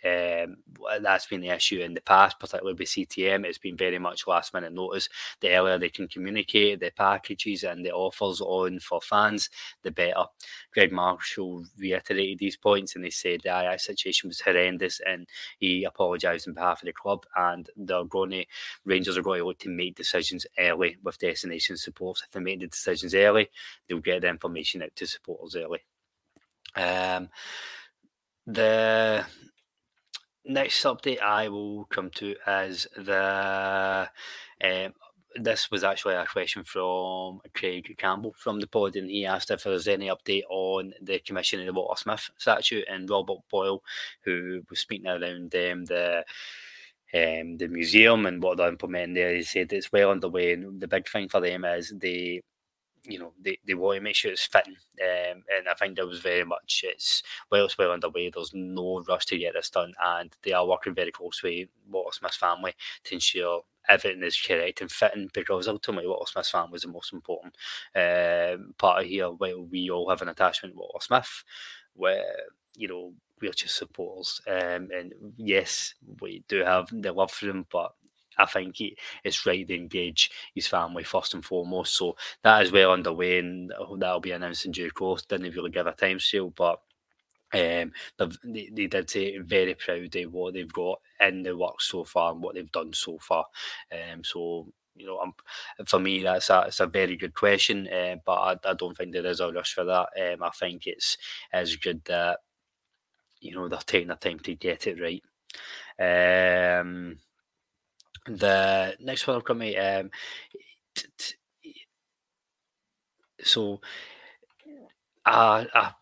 um, 0.05 0.57
that's 1.03 1.27
been 1.27 1.41
the 1.41 1.51
issue 1.51 1.81
in 1.81 1.95
the 1.95 2.01
past, 2.01 2.39
particularly 2.39 2.77
with 2.79 2.89
CTM. 2.89 3.45
It's 3.45 3.59
been 3.59 3.77
very 3.77 3.99
much 3.99 4.27
last 4.27 4.55
minute 4.55 4.73
notice. 4.73 5.09
The 5.41 5.51
earlier 5.51 5.79
they 5.79 5.91
can 5.91 6.09
communicate 6.09 6.81
the 6.81 6.91
packages 6.91 7.65
and 7.65 7.85
the 7.85 7.93
offers 7.93 8.41
on 8.41 8.81
for 8.81 9.01
fans, 9.01 9.51
the 9.83 9.91
better. 9.91 10.25
Greg 10.73 10.93
Marshall 10.93 11.65
reiterated 11.79 12.39
these 12.39 12.57
points 12.57 12.97
and 12.97 13.05
he 13.05 13.11
said 13.11 13.41
the 13.43 13.51
Ajax 13.51 13.87
situation 13.87 14.29
was 14.29 14.41
horrendous 14.41 15.01
and 15.07 15.27
he 15.59 15.85
apologised 15.85 16.49
on 16.49 16.55
behalf 16.55 16.83
of 16.83 16.87
the 16.87 16.93
club. 16.93 17.27
And 17.37 17.69
they're 17.77 18.05
going 18.05 18.31
to, 18.31 18.45
Rangers 18.85 19.19
are 19.19 19.23
going 19.23 19.41
to 19.41 19.47
look 19.47 19.59
to 19.61 19.69
make 19.69 19.97
decisions 19.97 20.47
early 20.59 20.97
with 21.03 21.19
Destination 21.19 21.77
Sports. 21.77 22.23
If 22.25 22.33
they 22.33 22.41
make 22.41 22.61
the 22.61 22.69
decisions 22.69 23.15
early, 23.15 23.51
they'll 23.89 23.99
get 23.99 24.23
the 24.23 24.29
information 24.29 24.83
out 24.83 24.97
to 24.97 25.07
supporters 25.07 25.57
early. 25.57 25.81
Um, 26.77 27.29
the 28.47 29.25
next 30.45 30.85
update 30.85 31.21
I 31.21 31.49
will 31.49 31.85
come 31.87 32.11
to 32.17 32.37
is 32.47 32.87
the. 32.97 34.09
Um, 34.63 34.93
this 35.37 35.71
was 35.71 35.85
actually 35.85 36.15
a 36.15 36.27
question 36.27 36.65
from 36.65 37.41
Craig 37.55 37.95
Campbell 37.99 38.35
from 38.37 38.59
the 38.59 38.67
pod, 38.67 38.97
and 38.97 39.09
he 39.09 39.25
asked 39.25 39.51
if 39.51 39.63
there's 39.63 39.87
any 39.87 40.09
update 40.09 40.43
on 40.51 40.93
the 41.01 41.21
commissioning 41.21 41.69
of 41.69 41.75
the 41.75 41.81
Walter 41.81 42.01
Smith 42.01 42.31
statue 42.37 42.83
and 42.91 43.09
Robert 43.09 43.39
Boyle, 43.49 43.83
who 44.25 44.63
was 44.69 44.81
speaking 44.81 45.07
around 45.07 45.55
um, 45.55 45.85
the 45.85 46.25
um, 47.15 47.57
the 47.57 47.69
museum 47.69 48.27
and 48.27 48.43
what 48.43 48.57
they're 48.57 48.69
implementing 48.69 49.15
there. 49.15 49.35
He 49.35 49.43
said 49.43 49.73
it's 49.73 49.93
well 49.93 50.11
underway, 50.11 50.53
and 50.53 50.81
the 50.81 50.89
big 50.89 51.09
thing 51.09 51.29
for 51.29 51.41
them 51.41 51.65
is 51.65 51.93
they 51.97 52.43
you 53.05 53.19
know 53.19 53.33
they, 53.43 53.59
they 53.67 53.75
want 53.75 53.97
to 53.97 54.03
make 54.03 54.15
sure 54.15 54.31
it's 54.31 54.45
fitting 54.47 54.77
um, 55.03 55.43
and 55.57 55.69
I 55.69 55.75
think 55.75 55.97
that 55.97 56.07
was 56.07 56.21
very 56.21 56.45
much 56.45 56.85
it's 56.87 57.23
well 57.51 57.65
it's 57.65 57.79
well 57.79 57.93
underway 57.93 58.31
there's 58.31 58.53
no 58.55 59.03
rush 59.09 59.27
to 59.27 59.39
get 59.39 59.55
this 59.55 59.71
done 59.71 59.95
and 60.05 60.35
they 60.43 60.53
are 60.53 60.67
working 60.67 60.95
very 60.95 61.11
closely 61.13 61.69
with 61.87 61.95
Walter 61.95 62.17
Smith's 62.19 62.37
family 62.37 62.75
to 63.05 63.15
ensure 63.15 63.63
everything 63.89 64.23
is 64.23 64.41
correct 64.41 64.81
and 64.83 64.93
fitting 64.93 65.31
because 65.33 65.67
ultimately 65.67 66.09
Walter 66.09 66.31
Smith's 66.31 66.51
family 66.51 66.77
is 66.77 66.83
the 66.83 66.89
most 66.89 67.13
important 67.13 67.57
um, 67.97 68.75
part 68.79 69.03
of 69.03 69.09
here 69.09 69.29
while 69.29 69.65
we 69.65 69.91
all 69.91 70.11
have 70.11 70.23
an 70.23 70.29
attachment 70.29 70.75
to 70.75 70.79
Walter 70.79 71.05
Smith 71.05 71.45
where 71.95 72.37
you 72.77 72.89
know 72.89 73.13
we're 73.41 73.53
just 73.53 73.77
supporters 73.77 74.41
um, 74.47 74.89
and 74.95 75.13
yes 75.37 75.95
we 76.21 76.45
do 76.49 76.63
have 76.63 76.89
the 76.93 77.13
love 77.13 77.31
for 77.31 77.49
him 77.49 77.67
but 77.73 77.93
I 78.41 78.47
think 78.47 78.77
it's 79.25 79.47
right 79.47 79.67
to 79.67 79.75
engage 79.75 80.31
his 80.55 80.67
family 80.67 81.05
first 81.05 81.35
and 81.35 81.45
foremost. 81.45 81.95
So 81.97 82.17
that 82.43 82.63
is 82.63 82.73
well 82.73 82.93
underway, 82.93 83.39
and 83.39 83.73
that'll 83.99 84.21
be 84.21 84.33
announced 84.33 84.67
in 84.67 84.73
due 84.73 84.91
course. 84.91 85.23
Didn't 85.23 85.55
really 85.55 85.71
give 85.71 85.87
a 85.87 85.93
time 85.93 86.21
scale, 86.21 86.51
but 86.51 86.81
um, 87.53 87.93
they, 88.19 88.71
they 88.73 88.87
did 88.87 89.11
say 89.11 89.39
very 89.39 89.75
proud 89.75 90.15
of 90.15 90.33
what 90.33 90.55
they've 90.55 90.73
got 90.73 91.01
in 91.21 91.43
the 91.43 91.57
work 91.57 91.81
so 91.81 92.05
far 92.05 92.33
and 92.33 92.43
what 92.43 92.55
they've 92.55 92.71
done 92.73 92.93
so 92.93 93.19
far. 93.19 93.45
Um, 93.93 94.23
so 94.23 94.67
you 94.97 95.07
know, 95.07 95.19
I'm, 95.19 95.33
for 95.87 95.99
me, 95.99 96.23
that's 96.23 96.51
a, 96.51 96.65
it's 96.67 96.81
a 96.81 96.87
very 96.87 97.17
good 97.17 97.35
question, 97.35 97.89
uh, 97.89 98.17
but 98.25 98.33
I, 98.33 98.71
I, 98.71 98.75
don't 98.75 98.97
think 98.97 99.13
there 99.13 99.27
is 99.27 99.41
a 99.41 99.51
rush 99.51 99.75
for 99.75 99.85
that. 99.85 100.09
Um, 100.21 100.43
I 100.43 100.51
think 100.51 100.87
it's 100.87 101.17
as 101.53 101.77
good 101.77 102.05
that 102.05 102.41
you 103.41 103.55
know 103.55 103.69
they're 103.69 103.79
taking 103.79 104.09
the 104.09 104.17
time 104.17 104.41
to 104.41 104.55
get 104.55 104.87
it 104.87 105.01
right. 105.01 105.23
Um, 106.81 107.19
the 108.27 108.97
next 109.01 109.27
one 109.27 109.37
I've 109.37 109.45
got 109.45 109.57
me. 109.57 109.77
Um, 109.77 110.11
t- 110.95 111.09
t- 111.19 111.35
so, 113.43 113.81
a, 115.27 115.67
a, 115.75 115.95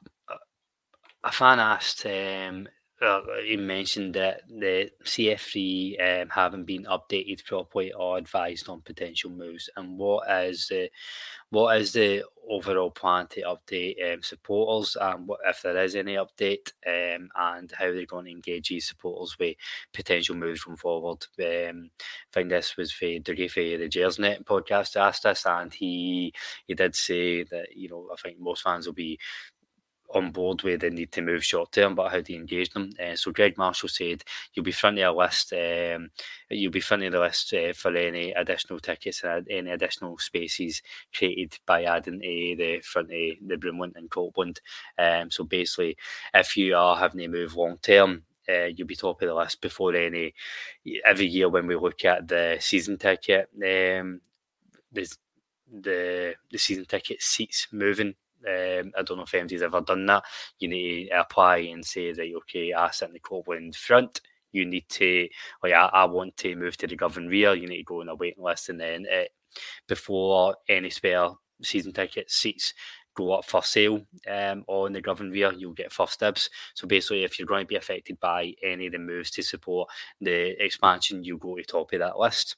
a 1.24 1.32
fan 1.32 1.60
asked 1.60 2.04
um, 2.06 2.68
uh, 3.00 3.20
he 3.44 3.56
mentioned 3.56 4.14
that 4.14 4.42
the 4.48 4.90
CF3 5.04 6.22
um, 6.22 6.28
haven't 6.30 6.64
been 6.64 6.84
updated 6.84 7.44
properly 7.44 7.92
or 7.92 8.18
advised 8.18 8.68
on 8.68 8.80
potential 8.80 9.30
moves. 9.30 9.70
And 9.76 9.96
what 9.98 10.28
is 10.28 10.66
the 10.68 10.90
what 11.50 11.78
is 11.78 11.92
the 11.92 12.24
overall 12.48 12.90
plan 12.90 13.26
to 13.28 13.42
update 13.42 13.96
um, 14.12 14.22
supporters 14.22 14.96
and 15.00 15.26
what 15.26 15.40
if 15.46 15.62
there 15.62 15.82
is 15.82 15.94
any 15.94 16.16
update 16.16 16.72
um, 16.86 17.28
and 17.36 17.72
how 17.72 17.86
they're 17.86 18.04
going 18.04 18.24
to 18.26 18.30
engage 18.30 18.68
these 18.68 18.88
supporters 18.88 19.36
with 19.38 19.56
potential 19.92 20.34
moves 20.34 20.60
from 20.60 20.76
forward. 20.76 21.24
Um, 21.38 21.90
I 22.00 22.32
think 22.32 22.48
this 22.48 22.76
was 22.76 22.92
for 22.92 23.04
Dougie 23.04 23.50
for 23.50 23.60
the 23.60 23.88
Gersnet 23.88 24.44
podcast 24.44 24.96
asked 24.96 25.24
us 25.24 25.46
and 25.46 25.72
he 25.72 26.32
he 26.66 26.74
did 26.74 26.94
say 26.96 27.44
that 27.44 27.76
you 27.76 27.88
know 27.88 28.08
I 28.12 28.16
think 28.16 28.40
most 28.40 28.62
fans 28.62 28.86
will 28.86 28.94
be 28.94 29.18
on 30.14 30.30
board 30.30 30.62
with 30.62 30.80
the 30.80 30.90
need 30.90 31.12
to 31.12 31.22
move 31.22 31.44
short 31.44 31.72
term, 31.72 31.94
but 31.94 32.10
how 32.10 32.20
do 32.20 32.32
you 32.32 32.38
engage 32.38 32.70
them? 32.70 32.90
Uh, 32.98 33.14
so 33.14 33.30
Greg 33.30 33.58
Marshall 33.58 33.88
said 33.88 34.24
you'll 34.52 34.64
be 34.64 34.72
front 34.72 34.98
of 34.98 35.14
a 35.14 35.18
list. 35.18 35.52
Um, 35.52 36.10
you'll 36.50 36.72
be 36.72 36.80
front 36.80 37.02
of 37.02 37.12
the 37.12 37.20
list 37.20 37.52
uh, 37.52 37.72
for 37.72 37.94
any 37.94 38.32
additional 38.32 38.80
tickets 38.80 39.22
and 39.22 39.46
any 39.50 39.70
additional 39.70 40.16
spaces 40.18 40.82
created 41.14 41.58
by 41.66 41.84
adding 41.84 42.20
to 42.20 42.56
the 42.56 42.80
front 42.82 43.08
of 43.08 43.48
the 43.48 43.56
Broomloan 43.56 43.96
and 43.96 44.10
Copland. 44.10 44.60
Um, 44.98 45.30
so 45.30 45.44
basically, 45.44 45.96
if 46.32 46.56
you 46.56 46.74
are 46.74 46.96
having 46.96 47.20
to 47.20 47.28
move 47.28 47.56
long 47.56 47.78
term, 47.82 48.22
uh, 48.48 48.64
you'll 48.64 48.86
be 48.88 48.96
top 48.96 49.20
of 49.20 49.28
the 49.28 49.34
list 49.34 49.60
before 49.60 49.94
any. 49.94 50.34
Every 51.04 51.26
year 51.26 51.50
when 51.50 51.66
we 51.66 51.76
look 51.76 52.04
at 52.04 52.26
the 52.26 52.56
season 52.60 52.96
ticket, 52.96 53.50
um, 53.56 54.20
the 54.90 55.06
the 55.70 56.34
the 56.50 56.58
season 56.58 56.86
ticket 56.86 57.20
seats 57.20 57.68
moving 57.72 58.14
um, 58.46 58.92
I 58.96 59.02
don't 59.02 59.16
know 59.16 59.24
if 59.24 59.34
anybody's 59.34 59.62
ever 59.62 59.80
done 59.80 60.06
that. 60.06 60.24
You 60.58 60.68
need 60.68 61.08
to 61.08 61.20
apply 61.20 61.58
and 61.58 61.84
say 61.84 62.12
that 62.12 62.32
okay, 62.38 62.72
I 62.72 62.90
sit 62.90 63.08
in 63.08 63.14
the 63.14 63.20
Copland 63.20 63.76
front. 63.76 64.20
You 64.52 64.64
need 64.64 64.88
to 64.90 65.28
like 65.62 65.72
I, 65.72 65.86
I 65.86 66.04
want 66.04 66.36
to 66.38 66.56
move 66.56 66.76
to 66.78 66.86
the 66.86 66.96
Govan 66.96 67.28
rear. 67.28 67.54
You 67.54 67.66
need 67.66 67.78
to 67.78 67.84
go 67.84 68.00
on 68.00 68.08
a 68.08 68.14
waiting 68.14 68.42
list, 68.42 68.68
and 68.68 68.80
then 68.80 69.06
uh, 69.12 69.24
before 69.86 70.56
any 70.68 70.90
spare 70.90 71.28
season 71.62 71.92
ticket 71.92 72.30
seats 72.30 72.72
go 73.18 73.32
up 73.32 73.44
for 73.44 73.62
sale 73.64 74.00
um, 74.30 74.64
on 74.68 74.92
the 74.92 75.00
Govan 75.00 75.30
rear, 75.30 75.52
you'll 75.52 75.72
get 75.72 75.92
first 75.92 76.20
dibs. 76.20 76.48
So 76.74 76.86
basically, 76.86 77.24
if 77.24 77.38
you're 77.38 77.48
going 77.48 77.64
to 77.64 77.68
be 77.68 77.76
affected 77.76 78.18
by 78.20 78.54
any 78.62 78.86
of 78.86 78.92
the 78.92 78.98
moves 78.98 79.32
to 79.32 79.42
support 79.42 79.88
the 80.20 80.62
expansion, 80.62 81.24
you 81.24 81.36
go 81.36 81.56
to 81.56 81.62
the 81.62 81.66
top 81.66 81.92
of 81.92 81.98
that 81.98 82.18
list. 82.18 82.56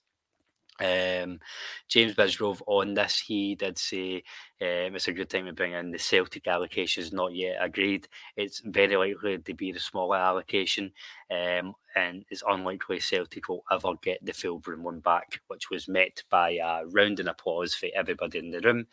Um, 0.80 1.40
James 1.88 2.14
Bisgrove 2.14 2.62
on 2.66 2.94
this, 2.94 3.20
he 3.20 3.54
did 3.54 3.78
say 3.78 4.24
um, 4.60 4.96
it's 4.96 5.08
a 5.08 5.12
good 5.12 5.28
time 5.28 5.46
to 5.46 5.52
bring 5.52 5.72
in 5.72 5.90
the 5.90 5.98
Celtic 5.98 6.46
allocation 6.46 7.02
is 7.02 7.12
not 7.12 7.34
yet 7.34 7.58
agreed. 7.60 8.08
It's 8.36 8.60
very 8.64 8.96
likely 8.96 9.38
to 9.38 9.54
be 9.54 9.72
the 9.72 9.78
smaller 9.78 10.16
allocation, 10.16 10.92
um, 11.30 11.74
and 11.96 12.24
it's 12.30 12.42
unlikely 12.46 13.00
Celtic 13.00 13.48
will 13.48 13.64
ever 13.70 13.94
get 14.02 14.24
the 14.24 14.32
full 14.32 14.60
one 14.64 15.00
back, 15.00 15.40
which 15.48 15.70
was 15.70 15.88
met 15.88 16.22
by 16.30 16.52
a 16.62 16.86
round 16.86 17.20
of 17.20 17.26
applause 17.26 17.74
for 17.74 17.88
everybody 17.94 18.38
in 18.38 18.50
the 18.50 18.60
room. 18.60 18.86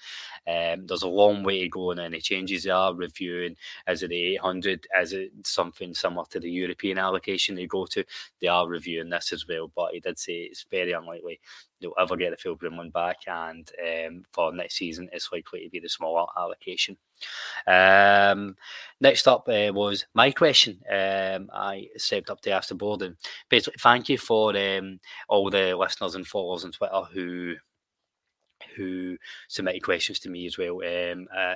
Um, 0.48 0.86
there's 0.88 1.04
a 1.04 1.08
long 1.08 1.44
way 1.44 1.62
to 1.62 1.70
go 1.70 1.92
on 1.92 2.00
any 2.00 2.20
changes 2.20 2.64
they 2.64 2.70
are 2.70 2.94
reviewing. 2.94 3.56
Is 3.88 4.04
it 4.04 4.12
800? 4.12 4.88
Is 5.00 5.14
it 5.14 5.32
something 5.44 5.94
similar 5.94 6.26
to 6.32 6.40
the 6.40 6.50
European 6.50 6.98
allocation 6.98 7.56
they 7.56 7.68
go 7.68 7.86
to? 7.88 8.04
They 8.42 8.48
are 8.48 8.68
reviewing 8.68 9.10
this 9.10 9.34
as 9.34 9.48
well, 9.48 9.72
but 9.76 9.94
he 9.94 10.00
did 10.00 10.18
say 10.20 10.34
it's 10.34 10.66
very 10.70 10.92
unlikely 10.92 11.40
they'll 11.80 11.94
ever 12.00 12.16
get 12.16 12.32
the 12.32 12.38
full 12.38 12.56
one 12.56 12.90
back, 12.90 13.18
and 13.28 13.70
um, 13.86 14.24
for 14.32 14.52
next 14.54 14.76
season, 14.76 15.10
it's 15.12 15.32
likely 15.32 15.64
to 15.64 15.70
be 15.70 15.80
the 15.80 15.90
smaller 15.90 16.26
allocation. 16.38 16.98
Um, 17.66 18.56
next 19.02 19.28
up 19.28 19.48
uh, 19.50 19.72
was 19.74 20.06
my 20.14 20.32
question. 20.32 20.80
Um, 20.90 21.50
I 21.54 21.88
stepped 21.98 22.30
up 22.30 22.42
to 22.42 22.52
ask 22.52 22.70
the 22.70 22.76
board, 22.76 23.02
and 23.02 23.16
basically, 23.50 23.80
thank 23.80 24.10
you 24.10 24.18
for 24.18 24.56
um, 24.58 25.00
all 25.28 25.50
the 25.50 25.76
listeners 25.76 26.16
and 26.16 26.26
followers 26.26 26.66
on 26.66 26.72
Twitter 26.72 27.04
who 27.14 27.56
who 28.76 29.18
submitted 29.48 29.84
questions 29.84 30.20
to 30.20 30.30
me 30.30 30.46
as 30.46 30.58
well. 30.58 30.82
Um, 30.84 31.28
uh, 31.36 31.56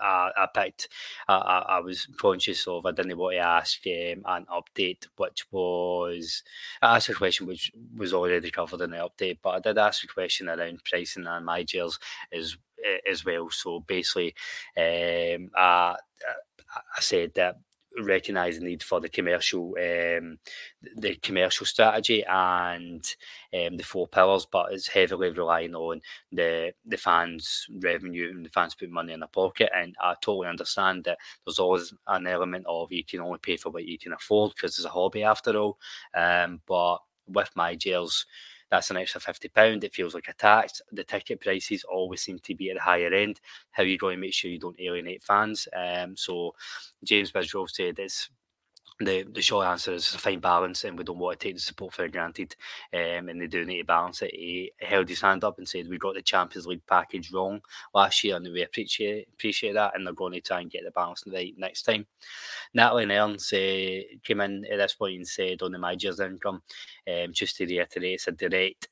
I, 0.00 0.30
I, 0.36 0.46
picked, 0.54 0.88
I, 1.28 1.34
I, 1.34 1.80
was 1.80 2.06
conscious 2.18 2.66
of, 2.66 2.86
I 2.86 2.92
didn't 2.92 3.16
want 3.16 3.34
to 3.34 3.38
ask 3.38 3.80
um, 3.86 4.22
an 4.26 4.46
update, 4.52 5.06
which 5.16 5.46
was, 5.50 6.42
I 6.82 6.96
asked 6.96 7.08
a 7.08 7.14
question 7.14 7.46
which 7.46 7.72
was 7.96 8.12
already 8.12 8.50
covered 8.50 8.80
in 8.80 8.90
the 8.90 8.96
update, 8.96 9.38
but 9.42 9.50
I 9.50 9.60
did 9.60 9.78
ask 9.78 10.04
a 10.04 10.06
question 10.06 10.48
around 10.48 10.82
pricing 10.84 11.26
and 11.26 11.46
MyGers 11.46 11.98
as 12.32 12.56
as 13.10 13.24
well. 13.24 13.50
So 13.50 13.80
basically, 13.80 14.34
um, 14.76 15.50
I, 15.56 15.96
I 16.96 17.00
said 17.00 17.32
that 17.34 17.56
recognise 18.02 18.58
the 18.58 18.64
need 18.64 18.82
for 18.82 19.00
the 19.00 19.08
commercial 19.08 19.68
um, 19.78 20.38
the 20.96 21.14
commercial 21.22 21.66
strategy 21.66 22.24
and 22.26 23.04
um, 23.54 23.76
the 23.76 23.84
four 23.84 24.08
pillars, 24.08 24.46
but 24.50 24.72
it's 24.72 24.88
heavily 24.88 25.30
relying 25.30 25.74
on 25.74 26.00
the 26.32 26.72
the 26.84 26.96
fans' 26.96 27.66
revenue 27.82 28.30
and 28.30 28.44
the 28.44 28.50
fans 28.50 28.74
put 28.74 28.90
money 28.90 29.12
in 29.12 29.20
their 29.20 29.28
pocket. 29.28 29.70
And 29.74 29.94
I 30.00 30.14
totally 30.20 30.48
understand 30.48 31.04
that 31.04 31.18
there's 31.46 31.58
always 31.58 31.92
an 32.06 32.26
element 32.26 32.66
of 32.68 32.92
you 32.92 33.04
can 33.04 33.20
only 33.20 33.38
pay 33.38 33.56
for 33.56 33.70
what 33.70 33.86
you 33.86 33.98
can 33.98 34.12
afford 34.12 34.52
because 34.54 34.76
it's 34.78 34.86
a 34.86 34.90
hobby 34.90 35.22
after 35.22 35.56
all. 35.56 35.78
Um, 36.14 36.60
but 36.66 36.98
with 37.26 37.50
MyGers 37.56 38.24
that's 38.74 38.90
an 38.90 38.96
extra 38.96 39.20
fifty 39.20 39.48
pound. 39.48 39.84
It 39.84 39.94
feels 39.94 40.14
like 40.14 40.26
a 40.28 40.34
tax. 40.34 40.82
The 40.90 41.04
ticket 41.04 41.40
prices 41.40 41.84
always 41.84 42.22
seem 42.22 42.40
to 42.40 42.54
be 42.56 42.70
at 42.70 42.76
the 42.76 42.82
higher 42.82 43.12
end. 43.12 43.40
How 43.70 43.84
are 43.84 43.86
you 43.86 43.98
going 43.98 44.16
to 44.16 44.20
make 44.20 44.34
sure 44.34 44.50
you 44.50 44.58
don't 44.58 44.80
alienate 44.80 45.22
fans? 45.22 45.68
Um, 45.76 46.16
so 46.16 46.54
James 47.04 47.30
Bisgrove 47.30 47.70
said 47.70 47.98
it's 48.00 48.30
the 49.00 49.24
the 49.24 49.42
short 49.42 49.66
answer 49.66 49.92
is 49.92 50.14
a 50.14 50.18
fine 50.18 50.40
balance, 50.40 50.84
and 50.84 50.96
we 50.96 51.04
don't 51.04 51.18
want 51.18 51.38
to 51.38 51.44
take 51.48 51.56
the 51.56 51.60
support 51.60 51.92
for 51.94 52.08
granted. 52.08 52.54
Um, 52.92 53.28
and 53.28 53.40
they 53.40 53.46
do 53.48 53.64
need 53.64 53.78
to 53.78 53.84
balance 53.84 54.22
it. 54.22 54.30
He 54.32 54.72
held 54.80 55.08
his 55.08 55.20
hand 55.20 55.44
up 55.44 55.58
and 55.58 55.68
said, 55.68 55.88
"We 55.88 55.98
got 55.98 56.14
the 56.14 56.22
Champions 56.22 56.66
League 56.66 56.86
package 56.86 57.32
wrong 57.32 57.60
last 57.94 58.22
year, 58.22 58.36
and 58.36 58.46
we 58.52 58.62
appreciate 58.62 59.28
appreciate 59.34 59.72
that, 59.74 59.92
and 59.96 60.06
they're 60.06 60.14
going 60.14 60.32
to 60.34 60.40
try 60.40 60.60
and 60.60 60.70
get 60.70 60.84
the 60.84 60.90
balance 60.92 61.24
right 61.26 61.54
next 61.58 61.82
time." 61.82 62.06
Natalie 62.74 63.06
Nerns 63.06 63.52
uh, 63.52 64.00
came 64.22 64.40
in 64.40 64.64
at 64.66 64.78
this 64.78 64.94
point 64.94 65.16
and 65.16 65.28
said 65.28 65.62
on 65.62 65.72
the 65.72 65.78
manager's 65.78 66.20
income, 66.20 66.62
um, 67.08 67.32
just 67.32 67.56
to 67.56 67.66
reiterate, 67.66 68.14
it's 68.14 68.28
a 68.28 68.32
direct 68.32 68.88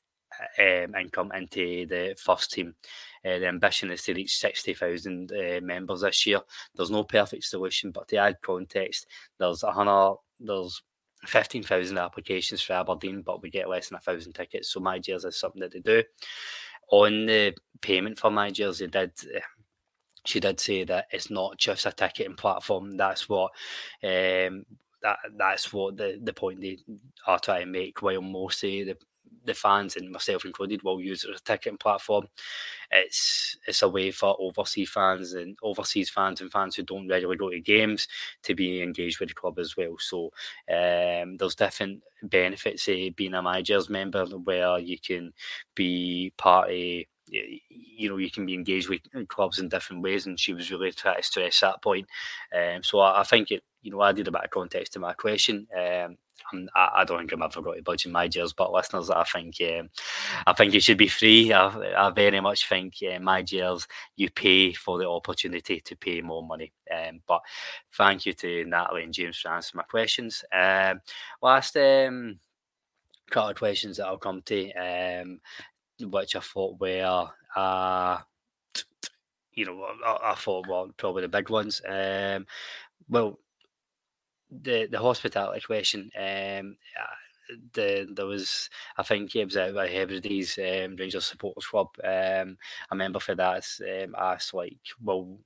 um, 0.59 0.95
income 0.95 1.31
into 1.33 1.85
the 1.87 2.15
first 2.17 2.51
team. 2.51 2.75
Uh, 3.25 3.39
the 3.39 3.47
ambition 3.47 3.91
is 3.91 4.03
to 4.03 4.13
reach 4.13 4.37
60,000 4.37 5.31
uh, 5.31 5.61
members 5.61 6.01
this 6.01 6.25
year. 6.25 6.41
There's 6.75 6.91
no 6.91 7.03
perfect 7.03 7.45
solution, 7.45 7.91
but 7.91 8.07
to 8.09 8.17
add 8.17 8.41
context, 8.41 9.07
there's 9.39 9.63
a 9.63 9.71
hundred, 9.71 10.17
there's 10.39 10.81
15,000 11.25 11.97
applications 11.97 12.61
for 12.61 12.73
Aberdeen, 12.73 13.21
but 13.21 13.41
we 13.41 13.49
get 13.49 13.69
less 13.69 13.89
than 13.89 13.97
a 13.97 14.01
thousand 14.01 14.33
tickets. 14.33 14.69
So 14.69 14.79
my 14.79 14.99
jersey 14.99 15.29
is 15.29 15.39
something 15.39 15.61
that 15.61 15.71
they 15.71 15.79
do. 15.79 16.03
On 16.89 17.25
the 17.25 17.53
payment 17.81 18.19
for 18.19 18.29
my 18.29 18.49
jersey, 18.51 18.87
did 18.87 19.11
uh, 19.35 19.39
she 20.25 20.39
did 20.39 20.59
say 20.59 20.83
that 20.85 21.07
it's 21.11 21.29
not 21.29 21.57
just 21.57 21.85
a 21.85 21.91
ticketing 21.91 22.35
platform. 22.35 22.91
That's 22.97 23.27
what 23.27 23.51
um, 24.03 24.65
that 25.01 25.17
that's 25.37 25.73
what 25.73 25.97
the, 25.97 26.19
the 26.21 26.33
point 26.33 26.61
they 26.61 26.79
are 27.27 27.39
trying 27.39 27.65
to 27.65 27.71
make. 27.71 28.01
While 28.01 28.21
most 28.21 28.63
of 28.63 28.69
the 28.69 28.97
the 29.45 29.53
fans 29.53 29.95
and 29.95 30.11
myself 30.11 30.45
included 30.45 30.83
will 30.83 31.01
use 31.01 31.25
as 31.25 31.39
a 31.39 31.43
ticketing 31.43 31.77
platform. 31.77 32.27
It's 32.91 33.57
it's 33.67 33.81
a 33.81 33.89
way 33.89 34.11
for 34.11 34.35
overseas 34.39 34.89
fans 34.89 35.33
and 35.33 35.57
overseas 35.63 36.09
fans 36.09 36.41
and 36.41 36.51
fans 36.51 36.75
who 36.75 36.83
don't 36.83 37.07
regularly 37.07 37.37
go 37.37 37.49
to 37.49 37.59
games 37.59 38.07
to 38.43 38.55
be 38.55 38.81
engaged 38.81 39.19
with 39.19 39.29
the 39.29 39.35
club 39.35 39.59
as 39.59 39.75
well. 39.77 39.95
So 39.99 40.25
um, 40.69 41.37
there's 41.37 41.55
different 41.55 42.01
benefits 42.23 42.87
of 42.87 43.15
being 43.15 43.33
a 43.33 43.41
managers 43.41 43.89
member 43.89 44.25
where 44.25 44.79
you 44.79 44.97
can 44.99 45.33
be 45.75 46.33
part 46.37 46.69
of 46.69 47.03
you 47.33 48.09
know 48.09 48.17
you 48.17 48.29
can 48.29 48.45
be 48.45 48.53
engaged 48.53 48.89
with 48.89 49.01
clubs 49.27 49.59
in 49.59 49.69
different 49.69 50.01
ways 50.01 50.25
and 50.25 50.39
she 50.39 50.53
was 50.53 50.71
really 50.71 50.91
trying 50.91 51.17
to 51.17 51.23
stress 51.23 51.59
that 51.59 51.81
point 51.81 52.07
um, 52.55 52.83
so 52.83 52.99
I, 52.99 53.21
I, 53.21 53.23
think 53.23 53.51
it 53.51 53.63
you 53.81 53.91
know 53.91 54.03
added 54.03 54.27
a 54.27 54.31
bit 54.31 54.43
of 54.43 54.49
context 54.49 54.93
to 54.93 54.99
my 54.99 55.13
question 55.13 55.67
um, 55.77 56.17
I, 56.75 56.89
I, 56.97 57.03
don't 57.03 57.19
think 57.19 57.31
I'm 57.31 57.41
ever 57.41 57.61
going 57.61 57.77
to 57.77 57.83
budge 57.83 58.05
in 58.05 58.11
MyGers, 58.11 58.53
but 58.55 58.71
listeners, 58.71 59.09
I 59.09 59.23
think 59.23 59.55
um, 59.61 59.89
I 60.45 60.53
think 60.53 60.73
it 60.73 60.83
should 60.83 60.97
be 60.97 61.07
free. 61.07 61.53
I, 61.53 61.67
I 62.07 62.09
very 62.11 62.39
much 62.41 62.67
think 62.67 62.95
uh, 63.01 63.17
MyGers 63.19 63.87
you 64.15 64.29
pay 64.29 64.73
for 64.73 64.97
the 64.97 65.09
opportunity 65.09 65.79
to 65.79 65.95
pay 65.95 66.21
more 66.21 66.45
money. 66.45 66.73
Um, 66.91 67.21
but 67.27 67.41
thank 67.93 68.25
you 68.25 68.33
to 68.33 68.65
Natalie 68.65 69.03
and 69.03 69.13
James 69.13 69.37
for 69.37 69.49
answering 69.49 69.79
my 69.79 69.83
questions. 69.83 70.43
Um, 70.53 71.01
last 71.41 71.77
um, 71.77 72.39
couple 73.29 73.49
of 73.49 73.57
questions 73.57 73.97
that 73.97 74.07
I'll 74.07 74.17
come 74.17 74.41
to, 74.43 74.71
um, 74.73 75.39
which 76.11 76.35
I 76.35 76.39
thought 76.39 76.79
were. 76.79 77.29
Uh, 77.55 78.19
you 79.53 79.65
know, 79.65 79.85
I, 80.05 80.31
I 80.31 80.35
thought 80.35 80.67
were 80.67 80.87
probably 80.97 81.21
the 81.23 81.27
big 81.27 81.49
ones. 81.49 81.81
Um, 81.87 82.45
well, 83.09 83.39
the 84.49 84.87
the 84.89 84.99
hospitality 84.99 85.61
question. 85.61 86.11
Um, 86.17 86.77
uh, 86.99 87.55
the 87.73 88.07
there 88.11 88.25
was 88.25 88.69
I 88.97 89.03
think 89.03 89.35
it 89.35 89.45
was 89.45 89.57
out 89.57 89.75
by 89.75 89.87
Hebrides 89.87 90.57
um, 90.57 90.95
Rangers 90.95 91.25
Supporters 91.25 91.67
Club. 91.67 91.89
Um, 92.03 92.57
a 92.91 92.95
member 92.95 93.19
for 93.19 93.35
that 93.35 93.65
um, 93.81 94.15
asked 94.17 94.53
like, 94.53 94.77
well, 95.01 95.37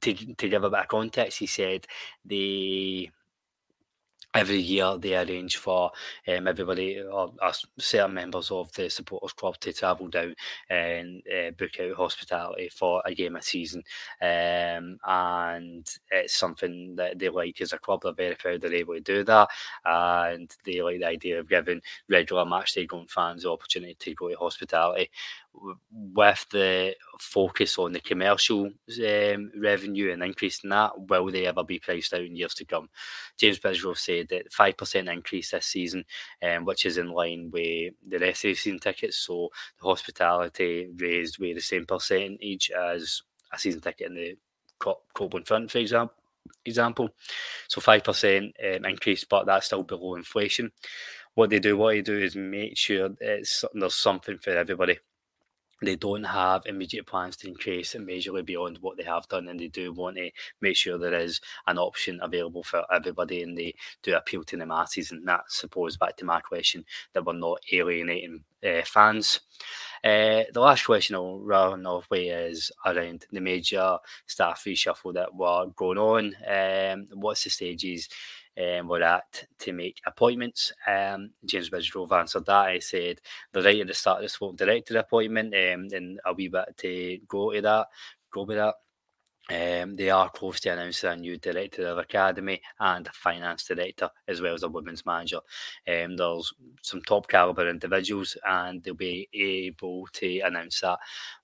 to 0.00 0.14
to 0.14 0.48
give 0.48 0.64
a 0.64 0.70
bit 0.70 0.80
of 0.80 0.88
context, 0.88 1.38
he 1.38 1.46
said 1.46 1.86
they 2.24 3.10
every 4.38 4.60
year 4.60 4.96
they 4.98 5.16
arrange 5.16 5.56
for 5.56 5.90
um, 6.28 6.46
everybody 6.46 7.00
or, 7.00 7.32
or, 7.42 7.52
certain 7.78 8.14
members 8.14 8.52
of 8.52 8.70
the 8.72 8.88
supporters 8.88 9.32
club 9.32 9.58
to 9.58 9.72
travel 9.72 10.06
down 10.06 10.32
and 10.70 11.22
uh, 11.26 11.50
book 11.58 11.72
out 11.80 11.96
hospitality 11.96 12.68
for 12.68 13.02
a 13.04 13.12
game 13.12 13.34
a 13.34 13.42
season. 13.42 13.82
Um, 14.22 14.98
and 15.04 15.84
it's 16.10 16.36
something 16.36 16.94
that 16.96 17.18
they 17.18 17.28
like 17.28 17.60
as 17.60 17.72
a 17.72 17.78
club 17.78 18.02
they're 18.02 18.12
very 18.12 18.36
proud 18.36 18.60
they're 18.60 18.74
able 18.74 18.94
to 18.94 19.00
do 19.00 19.24
that 19.24 19.48
and 19.84 20.54
they 20.64 20.82
like 20.82 21.00
the 21.00 21.06
idea 21.06 21.40
of 21.40 21.48
giving 21.48 21.80
regular 22.08 22.44
match 22.44 22.74
day 22.74 22.86
going 22.86 23.08
fans 23.08 23.42
the 23.42 23.50
opportunity 23.50 23.96
to 23.98 24.14
go 24.14 24.28
to 24.28 24.36
hospitality 24.36 25.10
with 25.90 26.46
the 26.50 26.94
focus 27.18 27.78
on 27.78 27.92
the 27.92 28.00
commercial 28.00 28.70
um, 29.06 29.50
revenue 29.56 30.12
and 30.12 30.22
increasing 30.22 30.70
that, 30.70 30.92
will 31.08 31.30
they 31.30 31.46
ever 31.46 31.64
be 31.64 31.78
priced 31.78 32.12
out 32.14 32.22
in 32.22 32.36
years 32.36 32.54
to 32.54 32.64
come? 32.64 32.88
James 33.36 33.58
Bisgrove 33.58 33.98
said 33.98 34.28
that 34.28 34.52
5% 34.52 35.12
increase 35.12 35.50
this 35.50 35.66
season, 35.66 36.04
um, 36.42 36.64
which 36.64 36.86
is 36.86 36.98
in 36.98 37.10
line 37.10 37.50
with 37.52 37.94
the 38.06 38.18
rest 38.18 38.44
of 38.44 38.50
the 38.50 38.54
season 38.54 38.78
tickets. 38.78 39.18
So 39.18 39.50
the 39.80 39.88
hospitality 39.88 40.88
raised 40.96 41.38
with 41.38 41.56
the 41.56 41.62
same 41.62 41.86
percentage 41.86 42.70
as 42.70 43.22
a 43.52 43.58
season 43.58 43.80
ticket 43.80 44.08
in 44.08 44.14
the 44.14 44.36
Copland 45.14 45.46
Front, 45.46 45.70
for 45.70 45.78
example. 45.78 46.14
Example, 46.64 47.10
so 47.68 47.80
five 47.80 48.02
percent 48.02 48.54
um, 48.64 48.84
increase, 48.86 49.24
but 49.24 49.44
that's 49.44 49.66
still 49.66 49.82
below 49.82 50.14
inflation. 50.14 50.72
What 51.34 51.50
they 51.50 51.58
do, 51.58 51.76
what 51.76 51.90
they 51.90 52.00
do 52.00 52.18
is 52.18 52.36
make 52.36 52.76
sure 52.76 53.10
it's 53.20 53.64
there's 53.74 53.94
something 53.94 54.38
for 54.38 54.50
everybody 54.50 54.98
they 55.82 55.96
don't 55.96 56.24
have 56.24 56.62
immediate 56.66 57.06
plans 57.06 57.36
to 57.38 57.48
increase 57.48 57.94
it 57.94 58.06
majorly 58.06 58.44
beyond 58.44 58.78
what 58.80 58.96
they 58.96 59.04
have 59.04 59.28
done, 59.28 59.48
and 59.48 59.60
they 59.60 59.68
do 59.68 59.92
want 59.92 60.16
to 60.16 60.30
make 60.60 60.76
sure 60.76 60.98
there 60.98 61.14
is 61.14 61.40
an 61.66 61.78
option 61.78 62.18
available 62.22 62.62
for 62.62 62.84
everybody, 62.92 63.42
and 63.42 63.56
they 63.56 63.74
do 64.02 64.14
appeal 64.14 64.42
to 64.44 64.56
the 64.56 64.66
masses. 64.66 65.12
And 65.12 65.26
that, 65.28 65.42
suppose, 65.48 65.96
back 65.96 66.16
to 66.16 66.24
my 66.24 66.40
question 66.40 66.84
that 67.12 67.24
we're 67.24 67.32
not 67.34 67.60
alienating 67.72 68.42
uh, 68.64 68.82
fans. 68.84 69.40
Uh, 70.04 70.42
the 70.52 70.60
last 70.60 70.84
question 70.84 71.16
I'll 71.16 71.86
off 71.86 72.06
with 72.10 72.20
is 72.20 72.70
around 72.86 73.26
the 73.32 73.40
major 73.40 73.98
staff 74.26 74.62
reshuffle 74.64 75.14
that 75.14 75.34
were 75.34 75.66
going 75.76 75.98
on. 75.98 76.34
Um, 76.46 77.06
what's 77.14 77.44
the 77.44 77.50
stages? 77.50 78.08
Um, 78.58 78.88
were 78.88 79.02
at 79.02 79.44
to 79.60 79.72
make 79.72 80.00
appointments. 80.04 80.72
Um, 80.86 81.30
James 81.44 81.70
Bisgrove 81.70 82.10
answered 82.12 82.46
that. 82.46 82.66
I 82.66 82.78
said 82.80 83.20
the 83.52 83.62
right 83.62 83.80
at 83.80 83.86
the 83.86 83.94
start 83.94 84.18
of 84.18 84.22
the 84.24 84.28
sport 84.28 84.56
director 84.56 84.98
appointment, 84.98 85.54
um, 85.54 85.88
and 85.92 86.18
a 86.26 86.32
wee 86.32 86.48
bit 86.48 86.76
to 86.78 87.18
go 87.28 87.52
to 87.52 87.60
that, 87.62 87.86
go 88.32 88.42
with 88.42 88.56
that. 88.56 88.74
Um, 89.50 89.96
they 89.96 90.10
are 90.10 90.28
close 90.28 90.60
to 90.60 90.68
announcing 90.70 91.10
a 91.10 91.16
new 91.16 91.38
director 91.38 91.86
of 91.86 91.98
academy 91.98 92.60
and 92.80 93.06
a 93.06 93.12
finance 93.12 93.64
director, 93.64 94.10
as 94.26 94.42
well 94.42 94.54
as 94.54 94.62
a 94.62 94.68
women's 94.68 95.06
manager. 95.06 95.40
Um, 95.86 96.16
there's 96.16 96.52
some 96.82 97.00
top 97.02 97.28
caliber 97.28 97.68
individuals, 97.68 98.36
and 98.46 98.82
they'll 98.82 98.94
be 98.94 99.28
able 99.32 100.06
to 100.12 100.40
announce 100.40 100.80
that 100.80 100.98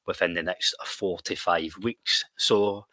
within 0.07 0.35
the 0.35 0.43
next 0.43 0.75
four 0.85 1.19
to 1.21 1.35
five 1.35 1.75
weeks. 1.83 2.25
So 2.37 2.87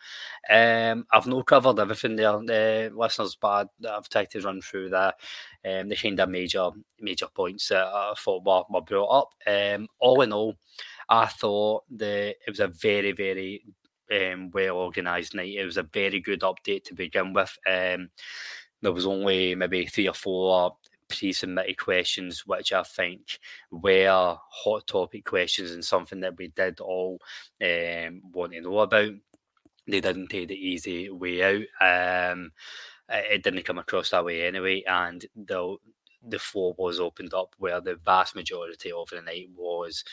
um, 0.49 1.05
I've 1.11 1.27
not 1.27 1.45
covered 1.45 1.79
everything 1.79 2.15
there, 2.15 2.31
the 2.39 2.91
listeners, 2.95 3.37
but 3.39 3.67
I've 3.89 4.07
tried 4.07 4.29
to 4.31 4.41
run 4.41 4.61
through 4.61 4.89
that. 4.91 5.15
Um, 5.65 5.89
the 5.89 5.95
kind 5.95 6.19
of 6.19 6.29
major 6.29 6.69
major 6.99 7.27
points 7.33 7.67
that 7.67 7.85
I 7.85 8.13
thought 8.17 8.45
were, 8.45 8.63
were 8.69 8.85
brought 8.85 9.09
up. 9.09 9.29
Um, 9.45 9.87
all 9.99 10.21
in 10.21 10.31
all, 10.31 10.55
I 11.09 11.25
thought 11.25 11.83
that 11.97 12.29
it 12.29 12.49
was 12.49 12.61
a 12.61 12.67
very 12.67 13.11
very 13.11 13.63
um, 14.11 14.51
well 14.51 14.77
organised 14.77 15.35
night. 15.35 15.55
It 15.55 15.65
was 15.65 15.77
a 15.77 15.83
very 15.83 16.19
good 16.19 16.41
update 16.41 16.83
to 16.85 16.93
begin 16.93 17.33
with. 17.33 17.57
Um, 17.67 18.09
there 18.81 18.91
was 18.91 19.05
only 19.05 19.55
maybe 19.55 19.85
three 19.85 20.07
or 20.07 20.13
four 20.13 20.75
pre-submitted 21.09 21.77
questions, 21.77 22.45
which 22.47 22.73
I 22.73 22.83
think 22.83 23.39
were 23.69 24.37
hot 24.49 24.87
topic 24.87 25.25
questions 25.25 25.71
and 25.71 25.83
something 25.83 26.21
that 26.21 26.37
we 26.37 26.47
did 26.49 26.79
all 26.79 27.19
um, 27.61 28.21
want 28.31 28.53
to 28.53 28.61
know 28.61 28.79
about. 28.79 29.11
They 29.87 29.99
didn't 29.99 30.27
take 30.27 30.47
the 30.47 30.55
easy 30.55 31.09
way 31.09 31.43
out. 31.79 32.31
Um, 32.31 32.51
it 33.09 33.43
didn't 33.43 33.65
come 33.65 33.77
across 33.77 34.11
that 34.11 34.23
way 34.23 34.47
anyway, 34.47 34.83
and 34.87 35.25
the 35.35 35.75
the 36.23 36.39
floor 36.39 36.75
was 36.77 36.99
opened 36.99 37.33
up 37.33 37.55
where 37.57 37.81
the 37.81 37.95
vast 37.95 38.35
majority 38.35 38.91
of 38.91 39.09
the 39.09 39.21
night 39.21 39.49
was 39.55 40.03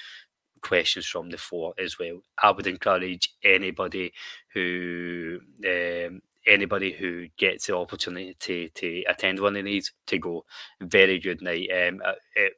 questions 0.62 1.06
from 1.06 1.30
the 1.30 1.38
floor 1.38 1.74
as 1.78 1.98
well. 1.98 2.20
I 2.42 2.50
would 2.50 2.66
encourage 2.66 3.34
anybody 3.42 4.12
who 4.54 5.40
um, 5.66 6.22
anybody 6.46 6.92
who 6.92 7.28
gets 7.36 7.66
the 7.66 7.76
opportunity 7.76 8.70
to, 8.74 9.02
attend 9.08 9.40
one 9.40 9.56
of 9.56 9.64
these 9.64 9.92
to 10.06 10.18
go. 10.18 10.44
Very 10.80 11.18
good 11.18 11.42
night. 11.42 11.68
Um, 11.70 12.00
uh, 12.04 12.12
it, 12.34 12.54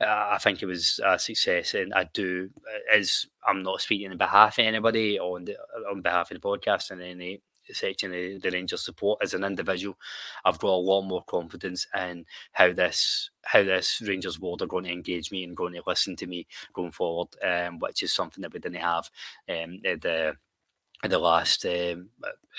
uh, 0.00 0.28
I 0.30 0.38
think 0.38 0.62
it 0.62 0.66
was 0.66 1.00
a 1.04 1.18
success, 1.18 1.74
and 1.74 1.92
I 1.92 2.04
do. 2.12 2.50
As 2.92 3.26
I'm 3.46 3.64
not 3.64 3.80
speaking 3.80 4.10
on 4.10 4.16
behalf 4.16 4.58
of 4.58 4.64
anybody 4.64 5.18
on 5.18 5.44
the, 5.44 5.56
on 5.90 6.02
behalf 6.02 6.30
of 6.30 6.40
the 6.40 6.48
podcast 6.48 6.92
and 6.92 7.02
any 7.02 7.42
section 7.74 8.12
of 8.12 8.42
the 8.42 8.50
Rangers 8.50 8.84
support 8.84 9.20
as 9.22 9.34
an 9.34 9.44
individual, 9.44 9.96
I've 10.44 10.58
got 10.58 10.68
a 10.68 10.86
lot 10.90 11.02
more 11.02 11.24
confidence 11.24 11.86
in 11.96 12.26
how 12.52 12.72
this 12.72 13.30
how 13.44 13.62
this 13.62 14.02
Rangers 14.06 14.38
world 14.40 14.62
are 14.62 14.66
going 14.66 14.84
to 14.84 14.92
engage 14.92 15.30
me 15.30 15.44
and 15.44 15.56
going 15.56 15.74
to 15.74 15.82
listen 15.86 16.16
to 16.16 16.26
me 16.26 16.46
going 16.72 16.90
forward, 16.92 17.28
um, 17.42 17.78
which 17.78 18.02
is 18.02 18.12
something 18.12 18.42
that 18.42 18.52
we 18.52 18.60
didn't 18.60 18.80
have 18.80 19.10
um, 19.48 19.80
the 19.82 20.34
the 21.02 21.18
last 21.18 21.64
um, 21.64 22.10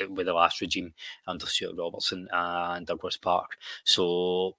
with 0.10 0.26
the 0.28 0.34
last 0.34 0.62
regime 0.62 0.93
under 1.28 1.45
Stewart 1.45 1.76
Robertson 1.78 2.28
and 2.32 2.86
Douglas 2.88 3.18
Park. 3.18 3.57
So 3.84 4.55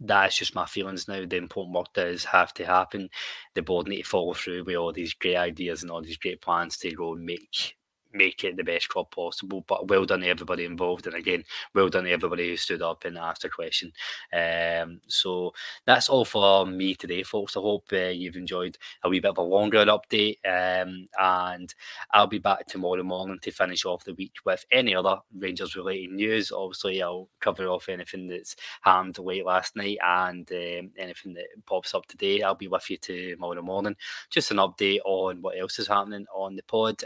that's 0.00 0.36
just 0.36 0.54
my 0.54 0.66
feelings 0.66 1.08
now. 1.08 1.24
The 1.24 1.36
important 1.36 1.76
work 1.76 1.92
does 1.94 2.24
have 2.26 2.52
to 2.54 2.66
happen. 2.66 3.10
The 3.54 3.62
board 3.62 3.88
need 3.88 4.02
to 4.02 4.08
follow 4.08 4.34
through 4.34 4.64
with 4.64 4.76
all 4.76 4.92
these 4.92 5.14
great 5.14 5.36
ideas 5.36 5.82
and 5.82 5.90
all 5.90 6.02
these 6.02 6.16
great 6.16 6.40
plans 6.40 6.76
to 6.78 6.90
go 6.92 7.14
and 7.14 7.24
make 7.24 7.76
make 8.14 8.44
it 8.44 8.56
the 8.56 8.64
best 8.64 8.88
club 8.88 9.10
possible. 9.10 9.64
But 9.66 9.88
well 9.88 10.04
done 10.04 10.20
to 10.20 10.28
everybody 10.28 10.64
involved, 10.64 11.06
and 11.06 11.16
again, 11.16 11.44
well 11.74 11.88
done 11.88 12.04
to 12.04 12.10
everybody 12.12 12.48
who 12.48 12.56
stood 12.56 12.82
up 12.82 13.04
and 13.04 13.18
asked 13.18 13.44
a 13.44 13.48
question. 13.48 13.92
Um, 14.32 15.00
so 15.08 15.52
that's 15.86 16.08
all 16.08 16.24
for 16.24 16.66
me 16.66 16.94
today, 16.94 17.22
folks. 17.22 17.56
I 17.56 17.60
hope 17.60 17.86
uh, 17.92 17.96
you've 18.08 18.36
enjoyed 18.36 18.78
a 19.02 19.08
wee 19.08 19.20
bit 19.20 19.30
of 19.30 19.38
a 19.38 19.42
longer 19.42 19.84
update, 19.86 20.38
um, 20.46 21.06
and 21.20 21.74
I'll 22.12 22.26
be 22.26 22.38
back 22.38 22.66
tomorrow 22.66 23.02
morning 23.02 23.38
to 23.42 23.50
finish 23.50 23.84
off 23.84 24.04
the 24.04 24.14
week 24.14 24.34
with 24.44 24.64
any 24.70 24.94
other 24.94 25.16
Rangers 25.36 25.76
related 25.76 26.10
news. 26.12 26.52
Obviously, 26.52 27.02
I'll 27.02 27.28
cover 27.40 27.66
off 27.68 27.88
anything 27.88 28.26
that's 28.28 28.56
happened 28.82 29.18
late 29.18 29.44
last 29.44 29.76
night 29.76 29.98
and 30.04 30.50
um, 30.52 30.90
anything 30.98 31.34
that 31.34 31.46
pops 31.66 31.94
up 31.94 32.06
today. 32.06 32.42
I'll 32.42 32.54
be 32.54 32.68
with 32.68 32.88
you 32.90 32.96
tomorrow 32.98 33.62
morning. 33.62 33.96
Just 34.30 34.50
an 34.50 34.58
update 34.58 35.00
on 35.04 35.42
what 35.42 35.58
else 35.58 35.78
is 35.78 35.88
happening 35.88 36.26
on 36.34 36.56
the 36.56 36.62
pod. 36.62 37.02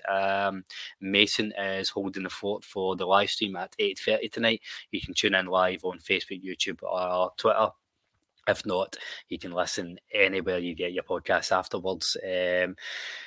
Mason 1.01 1.53
is 1.53 1.91
holding 1.91 2.25
the 2.25 2.31
fort 2.31 2.65
for 2.65 2.97
the 2.97 3.07
live 3.07 3.31
stream 3.31 3.57
at 3.57 3.75
8.30 3.79 4.33
tonight. 4.33 4.63
You 4.91 5.01
can 5.01 5.15
tune 5.15 5.35
in 5.35 5.47
live 5.47 5.85
on 5.85 5.99
Facebook, 5.99 6.45
YouTube, 6.45 6.83
or 6.83 7.33
Twitter. 7.37 7.71
If 8.49 8.65
not, 8.65 8.97
you 9.29 9.39
can 9.39 9.53
listen 9.53 10.01
anywhere 10.11 10.59
you 10.59 10.75
get 10.75 10.95
your 10.95 11.03
podcast 11.03 11.53
afterwards 11.53 12.17
um, 12.25 12.77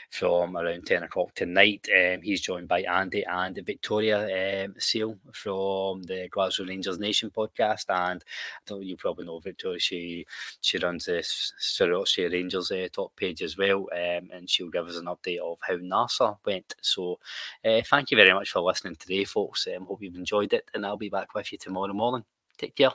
from 0.09 0.57
around 0.57 0.87
10 0.87 1.03
o'clock 1.03 1.35
tonight. 1.35 1.87
Um, 1.95 2.23
he's 2.23 2.41
joined 2.41 2.67
by 2.67 2.81
Andy 2.81 3.23
and 3.29 3.55
Victoria 3.63 4.65
um, 4.65 4.73
Seal 4.79 5.15
from 5.31 6.01
the 6.01 6.27
Glasgow 6.31 6.65
Rangers 6.65 6.97
Nation 6.97 7.29
podcast. 7.29 7.85
And 7.89 8.23
I 8.23 8.61
don't 8.65 8.81
you 8.81 8.97
probably 8.97 9.27
know 9.27 9.37
Victoria, 9.37 9.79
she 9.79 10.25
she 10.59 10.79
runs 10.79 11.05
the 11.05 11.21
Swarovski 11.21 12.31
Rangers 12.31 12.71
uh, 12.71 12.87
top 12.91 13.15
page 13.15 13.43
as 13.43 13.55
well. 13.55 13.87
Um, 13.93 14.29
and 14.33 14.49
she'll 14.49 14.71
give 14.71 14.87
us 14.87 14.97
an 14.97 15.05
update 15.05 15.37
of 15.37 15.59
how 15.61 15.75
NASA 15.75 16.35
went. 16.43 16.73
So 16.81 17.19
uh, 17.63 17.81
thank 17.87 18.09
you 18.09 18.17
very 18.17 18.33
much 18.33 18.49
for 18.49 18.61
listening 18.61 18.95
today, 18.95 19.25
folks. 19.25 19.67
Um, 19.67 19.85
hope 19.85 20.01
you've 20.01 20.15
enjoyed 20.15 20.53
it. 20.53 20.67
And 20.73 20.83
I'll 20.83 20.97
be 20.97 21.09
back 21.09 21.35
with 21.35 21.51
you 21.51 21.59
tomorrow 21.59 21.93
morning. 21.93 22.25
Take 22.57 22.75
care. 22.75 22.89